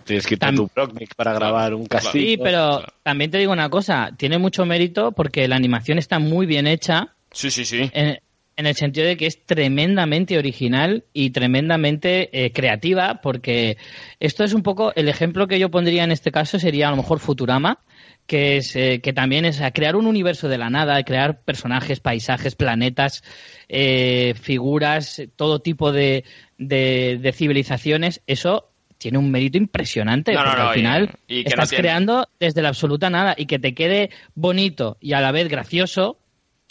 Tienes 0.04 0.26
que 0.26 0.34
ir 0.34 0.44
a 0.44 0.52
tu 0.52 0.68
Procnic 0.68 1.14
para 1.16 1.34
grabar 1.34 1.74
un 1.74 1.86
castillo. 1.86 2.26
Sí, 2.26 2.36
pero 2.36 2.78
claro. 2.78 2.92
también 3.02 3.30
te 3.30 3.38
digo 3.38 3.52
una 3.52 3.68
cosa, 3.68 4.10
tiene 4.16 4.38
mucho 4.38 4.64
mérito 4.64 5.12
porque 5.12 5.46
la 5.48 5.56
animación 5.56 5.98
está 5.98 6.20
muy 6.20 6.46
bien 6.46 6.66
hecha 6.68 7.14
Sí, 7.32 7.50
sí, 7.50 7.64
sí. 7.64 7.90
en, 7.92 8.18
en 8.60 8.66
el 8.66 8.74
sentido 8.76 9.06
de 9.06 9.16
que 9.16 9.26
es 9.26 9.44
tremendamente 9.44 10.38
original 10.38 11.04
y 11.12 11.30
tremendamente 11.30 12.28
eh, 12.32 12.52
creativa, 12.52 13.20
porque 13.22 13.76
esto 14.20 14.44
es 14.44 14.52
un 14.54 14.62
poco 14.62 14.92
el 14.94 15.08
ejemplo 15.08 15.48
que 15.48 15.58
yo 15.58 15.70
pondría 15.70 16.04
en 16.04 16.12
este 16.12 16.30
caso 16.30 16.58
sería 16.58 16.88
a 16.88 16.90
lo 16.90 16.98
mejor 16.98 17.18
Futurama, 17.18 17.78
que 18.26 18.58
es 18.58 18.76
eh, 18.76 19.00
que 19.02 19.12
también 19.12 19.44
es 19.44 19.60
a 19.60 19.72
crear 19.72 19.96
un 19.96 20.06
universo 20.06 20.48
de 20.48 20.58
la 20.58 20.70
nada, 20.70 21.02
crear 21.02 21.40
personajes, 21.42 21.98
paisajes, 22.00 22.54
planetas, 22.54 23.24
eh, 23.68 24.34
figuras, 24.40 25.22
todo 25.36 25.60
tipo 25.60 25.90
de, 25.90 26.24
de, 26.58 27.18
de 27.20 27.32
civilizaciones, 27.32 28.22
eso 28.26 28.68
tiene 28.98 29.16
un 29.18 29.30
mérito 29.30 29.56
impresionante, 29.56 30.32
No, 30.34 30.44
porque 30.44 30.56
no, 30.58 30.68
al 30.68 30.74
final 30.74 31.10
y 31.26 31.38
que 31.42 31.44
no 31.44 31.48
estás 31.48 31.70
tiene- 31.70 31.82
creando 31.82 32.28
desde 32.38 32.60
la 32.62 32.68
absoluta 32.68 33.08
nada 33.10 33.34
y 33.36 33.46
que 33.46 33.58
te 33.58 33.74
quede 33.74 34.10
bonito 34.34 34.98
y 35.00 35.14
a 35.14 35.20
la 35.22 35.32
vez 35.32 35.48
gracioso 35.48 36.18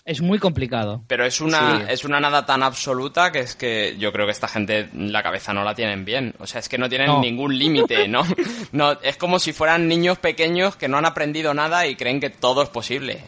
es 0.10 0.22
muy 0.22 0.40
complicado. 0.40 1.04
Pero 1.08 1.24
es 1.26 1.40
una, 1.40 1.78
Sí. 1.80 1.86
es 1.90 2.04
una 2.04 2.20
nada 2.20 2.46
tan 2.46 2.64
absoluta 2.64 3.32
que 3.32 3.40
es 3.40 3.56
que 3.56 3.96
yo 4.00 4.12
creo 4.12 4.26
que 4.26 4.32
esta 4.32 4.48
gente 4.48 4.90
la 4.94 5.22
cabeza 5.22 5.54
no 5.54 5.64
la 5.64 5.76
tienen 5.76 6.04
bien. 6.04 6.34
O 6.40 6.48
sea, 6.48 6.60
es 6.60 6.68
que 6.68 6.78
no 6.80 6.90
tienen 6.90 7.08
No. 7.08 7.22
ningún 7.22 7.58
límite, 7.58 8.08
¿no? 8.08 8.24
no 8.72 8.94
Es 9.02 9.18
como 9.18 9.38
si 9.40 9.54
fueran 9.54 9.88
niños 9.88 10.18
pequeños 10.18 10.76
que 10.76 10.88
no 10.88 10.98
han 10.98 11.06
aprendido 11.06 11.54
nada 11.54 11.86
y 11.86 11.96
creen 11.96 12.20
que 12.20 12.30
todo 12.32 12.64
es 12.64 12.70
posible. 12.70 13.20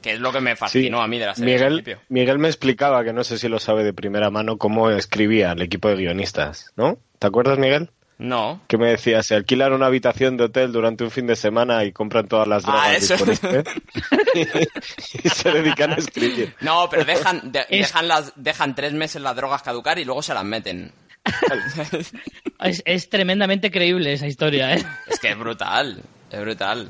Que 0.00 0.14
es 0.14 0.20
lo 0.20 0.32
que 0.32 0.40
me 0.40 0.56
fascinó 0.56 1.02
a 1.02 1.06
mí 1.06 1.18
de 1.18 1.26
la 1.26 1.34
serie 1.34 1.54
Miguel. 1.54 1.98
Miguel 2.08 2.38
me 2.38 2.48
explicaba, 2.48 3.04
que 3.04 3.12
no 3.12 3.22
sé 3.24 3.38
si 3.38 3.48
lo 3.48 3.58
sabe 3.60 3.84
de 3.84 3.92
primera 3.92 4.30
mano, 4.30 4.56
cómo 4.58 4.90
escribía 4.90 5.52
el 5.52 5.62
equipo 5.62 5.88
de 5.90 5.96
guionistas, 5.96 6.72
¿no? 6.76 6.98
¿Te 7.18 7.26
acuerdas, 7.28 7.58
Miguel? 7.58 7.90
No. 8.22 8.60
Que 8.68 8.78
me 8.78 8.88
decía, 8.88 9.22
se 9.22 9.34
alquilan 9.34 9.72
una 9.72 9.86
habitación 9.86 10.36
de 10.36 10.44
hotel 10.44 10.70
durante 10.72 11.02
un 11.02 11.10
fin 11.10 11.26
de 11.26 11.34
semana 11.34 11.84
y 11.84 11.90
compran 11.92 12.28
todas 12.28 12.46
las 12.46 12.62
Ah, 12.66 12.92
drogas 12.92 13.02
eso. 13.10 13.24
disponibles 13.26 13.64
y 15.24 15.28
se 15.28 15.50
dedican 15.50 15.90
a 15.92 15.96
escribir. 15.96 16.54
No, 16.60 16.88
pero 16.88 17.04
dejan, 17.04 17.50
de- 17.50 17.66
dejan, 17.68 18.06
las, 18.08 18.32
dejan 18.36 18.74
tres 18.76 18.92
meses 18.92 19.20
las 19.22 19.34
drogas 19.34 19.62
caducar 19.62 19.98
y 19.98 20.04
luego 20.04 20.22
se 20.22 20.34
las 20.34 20.44
meten. 20.44 20.92
Es, 22.64 22.80
es 22.84 23.08
tremendamente 23.10 23.70
creíble 23.72 24.12
esa 24.12 24.28
historia, 24.28 24.74
¿eh? 24.74 24.84
Es 25.08 25.18
que 25.18 25.30
es 25.30 25.38
brutal, 25.38 26.00
es 26.30 26.40
brutal. 26.40 26.88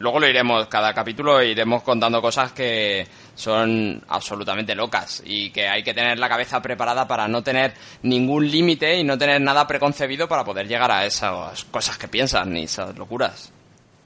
Luego 0.00 0.20
lo 0.20 0.28
iremos, 0.28 0.66
cada 0.68 0.94
capítulo 0.94 1.42
iremos 1.42 1.82
contando 1.82 2.22
cosas 2.22 2.52
que 2.52 3.06
son 3.34 4.00
absolutamente 4.08 4.74
locas 4.74 5.22
y 5.26 5.50
que 5.50 5.66
hay 5.68 5.82
que 5.82 5.92
tener 5.94 6.18
la 6.18 6.28
cabeza 6.28 6.62
preparada 6.62 7.08
para 7.08 7.26
no 7.26 7.42
tener 7.42 7.74
ningún 8.02 8.48
límite 8.48 8.96
y 8.96 9.02
no 9.04 9.18
tener 9.18 9.40
nada 9.40 9.66
preconcebido 9.66 10.28
para 10.28 10.44
poder 10.44 10.68
llegar 10.68 10.90
a 10.92 11.04
esas 11.04 11.64
cosas 11.64 11.98
que 11.98 12.06
piensan 12.08 12.56
y 12.56 12.64
esas 12.64 12.96
locuras. 12.96 13.52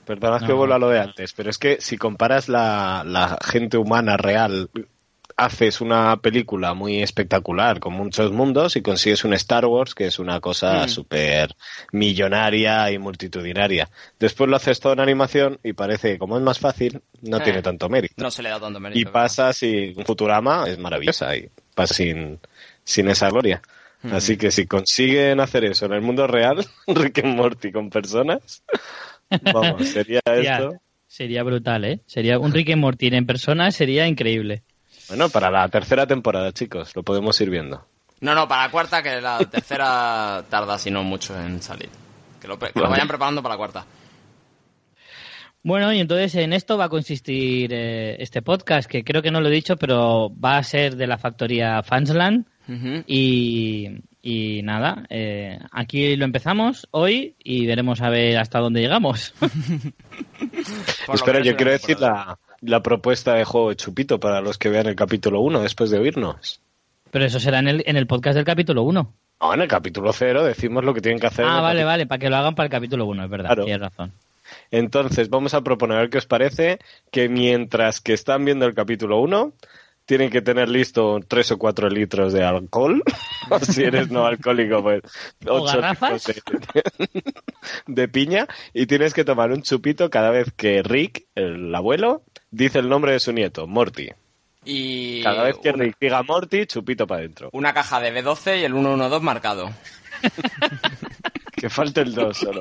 Perdona 0.07 0.41
que 0.41 0.47
No. 0.53 0.57
vuelva 0.57 0.77
a 0.77 0.79
lo 0.81 0.89
de 0.89 1.01
antes, 1.01 1.33
pero 1.33 1.51
es 1.51 1.59
que 1.59 1.77
si 1.81 1.97
comparas 1.97 2.49
la, 2.49 3.03
la 3.07 3.39
gente 3.45 3.77
humana 3.77 4.17
real, 4.17 4.69
haces 5.37 5.81
una 5.81 6.17
película 6.19 6.75
muy 6.75 7.03
espectacular 7.03 7.81
con 7.81 7.93
muchos 7.95 8.33
mundos 8.33 8.77
y 8.77 8.83
consigues 8.83 9.25
un 9.25 9.33
Star 9.35 9.67
Wars 9.67 9.95
que 9.95 10.07
es 10.07 10.19
una 10.19 10.41
cosa 10.41 10.85
Mm. 10.87 10.89
súper 10.89 11.55
millonaria 11.93 12.91
y 12.91 12.99
multitudinaria. 12.99 13.89
Después 14.19 14.51
lo 14.51 14.57
haces 14.57 14.81
todo 14.81 14.93
en 14.93 15.01
animación 15.01 15.59
y 15.63 15.73
parece 15.73 16.13
que 16.13 16.19
como 16.19 16.37
es 16.37 16.43
más 16.43 16.59
fácil, 16.59 17.01
no 17.23 17.39
Eh. 17.39 17.41
tiene 17.45 17.63
tanto 17.63 17.89
mérito. 17.89 18.15
No 18.23 18.31
se 18.31 18.43
le 18.43 18.49
da 18.51 18.59
tanto 18.61 18.81
mérito. 18.81 19.01
y 19.01 19.05
pasa 19.05 19.53
sin 19.53 19.95
Futurama, 20.05 20.65
es 20.69 20.79
maravillosa 20.79 21.37
y 21.37 21.49
pasa 21.75 21.95
sin, 21.95 22.39
sin 22.85 23.09
esa 23.09 23.31
gloria. 23.31 23.63
Mm. 24.03 24.15
Así 24.15 24.37
que 24.37 24.51
si 24.51 24.67
consiguen 24.67 25.39
hacer 25.41 25.65
eso 25.65 25.87
en 25.87 25.93
el 25.93 26.01
mundo 26.03 26.27
real, 26.27 26.65
Rick 26.89 27.19
and 27.25 27.37
Morty 27.37 27.71
con 27.71 27.89
personas, 27.91 28.63
vamos, 29.53 29.89
sería 29.89 30.21
esto. 30.27 30.75
sería 31.07 31.43
brutal, 31.45 31.85
¿eh? 31.85 32.01
Sería 32.07 32.39
un 32.39 32.53
Rick 32.53 32.71
and 32.71 32.81
Morty 32.81 33.07
en 33.09 33.27
persona, 33.27 33.71
sería 33.71 34.07
increíble. 34.09 34.63
Bueno, 35.09 35.29
para 35.29 35.51
la 35.51 35.69
tercera 35.69 36.07
temporada, 36.07 36.53
chicos, 36.53 36.95
lo 36.97 37.03
podemos 37.03 37.41
ir 37.41 37.51
viendo. 37.51 37.87
No, 38.21 38.35
no, 38.35 38.47
para 38.47 38.67
la 38.67 38.71
cuarta, 38.71 39.03
que 39.03 39.21
la 39.21 39.39
tercera 39.39 40.45
tarda, 40.51 40.79
si 40.79 40.91
no 40.91 41.03
mucho 41.03 41.39
en 41.39 41.61
salir. 41.61 41.91
Que 42.41 42.49
lo, 42.49 42.59
que 42.59 42.67
lo 42.75 42.83
Vale. 42.83 42.93
vayan 42.93 43.09
preparando 43.09 43.43
para 43.43 43.55
la 43.55 43.59
cuarta. 43.59 43.87
Bueno, 45.65 45.93
y 45.93 46.01
entonces 46.01 46.35
en 46.37 46.53
esto 46.53 46.77
va 46.77 46.87
a 46.87 46.89
consistir 46.89 47.73
eh, 47.73 48.17
este 48.21 48.43
podcast, 48.43 48.91
que 48.91 49.05
creo 49.05 49.23
que 49.23 49.31
no 49.31 49.41
lo 49.41 49.49
he 49.49 49.53
dicho, 49.53 49.77
pero 49.77 50.31
va 50.39 50.57
a 50.57 50.63
ser 50.63 50.97
de 50.97 51.07
la 51.07 51.19
factoría 51.19 51.83
Fansland. 51.83 52.47
Y, 53.07 53.89
y 54.23 54.63
nada, 54.63 55.05
eh, 55.11 55.59
aquí 55.73 56.17
lo 56.17 56.25
empezamos 56.25 56.89
hoy 56.93 57.35
y 57.43 57.67
veremos 57.67 58.01
a 58.01 58.09
ver 58.09 58.39
hasta 58.39 58.61
dónde 58.61 58.81
llegamos. 58.81 59.35
Espera, 61.13 61.43
yo 61.43 61.55
quiero 61.57 61.73
decir 61.73 62.01
la, 62.01 62.39
la 62.63 62.83
propuesta 62.83 63.35
de 63.35 63.45
juego 63.45 63.69
de 63.71 63.77
Chupito 63.77 64.19
para 64.19 64.41
los 64.41 64.57
que 64.57 64.69
vean 64.71 64.87
el 64.87 64.97
capítulo 64.97 65.41
1 65.41 65.61
después 65.61 65.91
de 65.91 65.99
oírnos. 65.99 66.61
Pero 67.11 67.25
eso 67.27 67.39
será 67.41 67.59
en 67.59 67.69
el, 67.69 67.83
en 67.87 67.97
el 67.97 68.07
podcast 68.07 68.37
del 68.37 68.45
capítulo 68.47 68.83
1. 68.85 69.13
No, 69.41 69.55
en 69.55 69.61
el 69.61 69.69
capítulo 69.69 70.13
0 70.13 70.45
decimos 70.45 70.85
lo 70.85 70.95
que 70.95 71.01
tienen 71.01 71.21
que 71.21 71.27
hacer. 71.27 71.45
Ah, 71.45 71.61
vale, 71.61 71.81
capítulo- 71.81 71.87
vale, 71.87 72.07
para 72.07 72.19
que 72.21 72.31
lo 72.31 72.37
hagan 72.37 72.55
para 72.55 72.65
el 72.67 72.71
capítulo 72.71 73.05
1, 73.07 73.25
es 73.25 73.29
verdad, 73.31 73.49
Claro. 73.49 73.65
tienes 73.65 73.83
razón. 73.83 74.13
Entonces, 74.71 75.29
vamos 75.29 75.55
a 75.55 75.63
proponer, 75.63 75.97
a 75.97 76.01
ver 76.03 76.11
qué 76.11 76.19
os 76.19 76.27
parece, 76.27 76.79
que 77.11 77.29
mientras 77.29 78.01
que 78.01 78.13
están 78.13 78.45
viendo 78.45 78.65
el 78.67 78.75
capítulo 78.75 79.19
1, 79.21 79.53
tienen 80.05 80.31
que 80.31 80.43
tener 80.43 80.69
listo 80.69 81.21
3 81.27 81.53
o 81.53 81.59
4 81.59 81.89
litros 81.89 82.33
de 82.33 82.45
alcohol. 82.45 83.03
o 83.51 83.59
si 83.61 83.83
eres 83.83 84.11
no 84.11 84.27
alcohólico, 84.27 84.83
pues 84.83 85.03
O 85.47 85.63
8 85.63 85.81
garrafas. 85.81 86.25
de, 86.27 87.23
de 87.87 88.09
piña. 88.09 88.47
Y 88.73 88.87
tienes 88.87 89.15
que 89.15 89.25
tomar 89.25 89.53
un 89.53 89.63
chupito 89.63 90.11
cada 90.11 90.31
vez 90.31 90.53
que 90.57 90.83
Rick, 90.83 91.27
el 91.35 91.75
abuelo, 91.75 92.23
dice 92.53 92.79
el 92.79 92.89
nombre 92.89 93.13
de 93.13 93.19
su 93.21 93.33
nieto, 93.33 93.67
Morty. 93.67 94.09
Y 94.65 95.25
Cada 95.25 95.43
vez 95.43 95.57
que 95.61 95.71
una, 95.71 95.83
Rick 95.83 95.97
diga 96.01 96.23
Morty, 96.23 96.67
chupito 96.67 97.05
para 97.09 97.19
adentro. 97.23 97.49
una 97.53 97.75
caja 97.75 97.99
de 97.99 98.15
B12 98.15 98.61
y 98.61 98.65
el 98.65 98.73
112 98.73 99.25
marcado. 99.25 99.71
Que 101.57 101.69
falte 101.71 102.01
el 102.01 102.13
2 102.15 102.37
solo. 102.37 102.61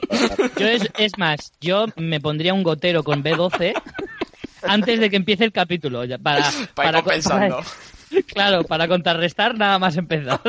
Yo 0.58 0.68
es, 0.68 0.88
es 0.98 1.18
más, 1.18 1.54
yo 1.60 1.86
me 1.96 2.20
pondría 2.20 2.54
un 2.54 2.62
gotero 2.62 3.04
con 3.04 3.24
B12 3.24 3.74
antes 4.62 5.00
de 5.00 5.10
que 5.10 5.16
empiece 5.16 5.44
el 5.44 5.52
capítulo. 5.52 6.04
ya, 6.06 6.20
Para, 6.20 6.44
Para 6.76 6.98
ir 7.00 7.04
compensando. 7.04 7.58
para- 8.10 8.22
claro, 8.28 8.64
para 8.64 8.88
contrarrestar 8.88 9.58
nada 9.58 9.80
más 9.80 9.98
empezar. 9.98 10.40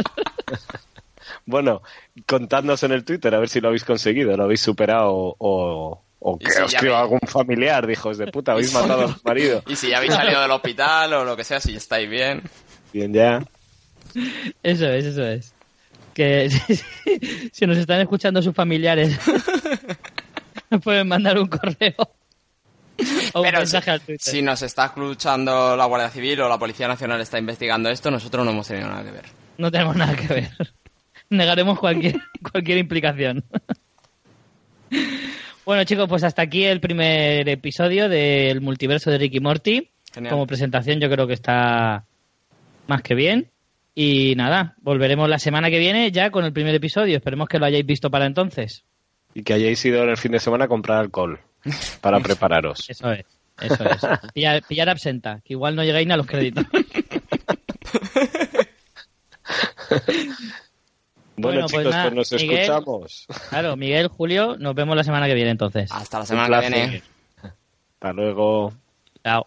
Bueno, 1.47 1.83
contadnos 2.27 2.83
en 2.83 2.93
el 2.93 3.05
Twitter 3.05 3.35
a 3.35 3.39
ver 3.39 3.49
si 3.49 3.61
lo 3.61 3.69
habéis 3.69 3.85
conseguido, 3.85 4.37
lo 4.37 4.45
habéis 4.45 4.61
superado 4.61 5.35
o, 5.39 6.03
o 6.25 6.39
que 6.39 6.51
si 6.51 6.63
os 6.63 6.73
escriba 6.73 7.01
algún 7.01 7.21
familiar, 7.27 7.87
de 7.87 7.95
hijos 7.95 8.17
de 8.17 8.29
puta, 8.29 8.53
habéis 8.53 8.73
matado 8.75 9.07
a 9.07 9.09
su 9.09 9.21
marido. 9.25 9.63
Y 9.67 9.77
si 9.77 9.91
ya 9.91 9.99
habéis 9.99 10.15
salido 10.15 10.41
del 10.41 10.51
hospital 10.51 11.13
o 11.15 11.25
lo 11.25 11.37
que 11.37 11.45
sea, 11.45 11.61
si 11.61 11.75
estáis 11.75 12.09
bien. 12.09 12.43
Bien, 12.93 13.13
ya. 13.13 13.43
Eso 14.63 14.89
es, 14.89 15.05
eso 15.05 15.27
es. 15.27 15.53
Que 16.15 16.49
si, 17.53 17.67
nos 17.67 17.77
están 17.77 18.01
escuchando 18.01 18.41
sus 18.41 18.55
familiares, 18.55 19.19
nos 20.71 20.81
pueden 20.83 21.09
mandar 21.09 21.39
un 21.39 21.49
correo 21.49 21.95
o 21.99 23.41
un 23.41 23.43
Pero 23.43 23.59
si, 23.59 23.63
mensaje 23.63 23.91
al 23.91 24.01
Twitter. 24.01 24.33
si 24.33 24.43
nos 24.43 24.63
está 24.63 24.87
escuchando 24.87 25.75
la 25.77 25.87
Guardia 25.87 26.11
Civil 26.11 26.43
o 26.43 26.49
la 26.49 26.59
Policía 26.59 26.87
Nacional 26.87 27.21
está 27.21 27.39
investigando 27.39 27.89
esto, 27.89 28.11
nosotros 28.11 28.45
no 28.45 28.53
hemos 28.53 28.69
tenido 28.69 28.89
nada 28.89 29.03
que 29.03 29.11
ver. 29.11 29.25
No 29.59 29.71
tenemos 29.71 29.97
nada 29.97 30.15
que 30.15 30.29
ver. 30.29 30.51
Negaremos 31.31 31.79
cualquier, 31.79 32.21
cualquier 32.53 32.79
implicación. 32.79 33.43
Bueno, 35.65 35.85
chicos, 35.85 36.09
pues 36.09 36.25
hasta 36.25 36.43
aquí 36.43 36.65
el 36.65 36.81
primer 36.81 37.49
episodio 37.49 38.09
del 38.09 38.61
multiverso 38.61 39.11
de 39.11 39.19
Ricky 39.19 39.39
Morty. 39.39 39.91
Genial. 40.13 40.33
Como 40.33 40.47
presentación 40.47 40.99
yo 41.01 41.09
creo 41.09 41.29
que 41.29 41.35
está 41.35 42.05
más 42.89 43.03
que 43.03 43.15
bien. 43.15 43.49
Y 43.95 44.35
nada, 44.37 44.75
volveremos 44.81 45.29
la 45.29 45.39
semana 45.39 45.71
que 45.71 45.79
viene 45.79 46.11
ya 46.11 46.31
con 46.31 46.45
el 46.45 46.53
primer 46.53 46.75
episodio. 46.75 47.17
Esperemos 47.17 47.49
que 47.49 47.61
lo 47.61 47.67
hayáis 47.67 47.87
visto 47.87 48.11
para 48.11 48.27
entonces. 48.27 48.85
Y 49.35 49.45
que 49.45 49.53
hayáis 49.55 49.85
ido 49.85 50.03
en 50.03 50.11
el 50.11 50.17
fin 50.17 50.33
de 50.33 50.41
semana 50.41 50.65
a 50.65 50.69
comprar 50.69 50.99
alcohol 50.99 51.39
para 52.01 52.19
prepararos. 52.21 52.91
Eso 52.91 53.13
es, 53.13 53.25
eso 53.61 53.85
es. 53.85 54.01
Pillar, 54.35 54.63
pillar 54.67 54.89
absenta, 54.89 55.41
que 55.45 55.53
igual 55.53 55.77
no 55.77 55.85
llegáis 55.85 56.09
ni 56.09 56.13
a 56.13 56.17
los 56.17 56.27
créditos. 56.27 56.67
Bueno, 61.43 61.61
Bueno, 61.61 61.61
pues 61.61 61.71
chicos, 61.73 61.83
pues, 61.85 61.95
nada, 61.95 62.11
nos 62.11 62.33
Miguel. 62.33 62.59
escuchamos. 62.61 63.27
Claro, 63.51 63.77
Miguel, 63.77 64.09
Julio, 64.09 64.57
nos 64.59 64.75
vemos 64.75 64.97
la 64.97 65.05
semana 65.05 65.27
que 65.27 65.35
viene 65.35 65.51
entonces. 65.51 65.91
Hasta 65.93 66.21
la 66.21 66.27
semana 66.27 66.61
que 66.61 66.69
viene. 66.69 67.03
Hasta 67.95 68.13
luego. 68.13 68.73
Chao. 69.25 69.47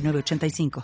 906985. 0.01 0.71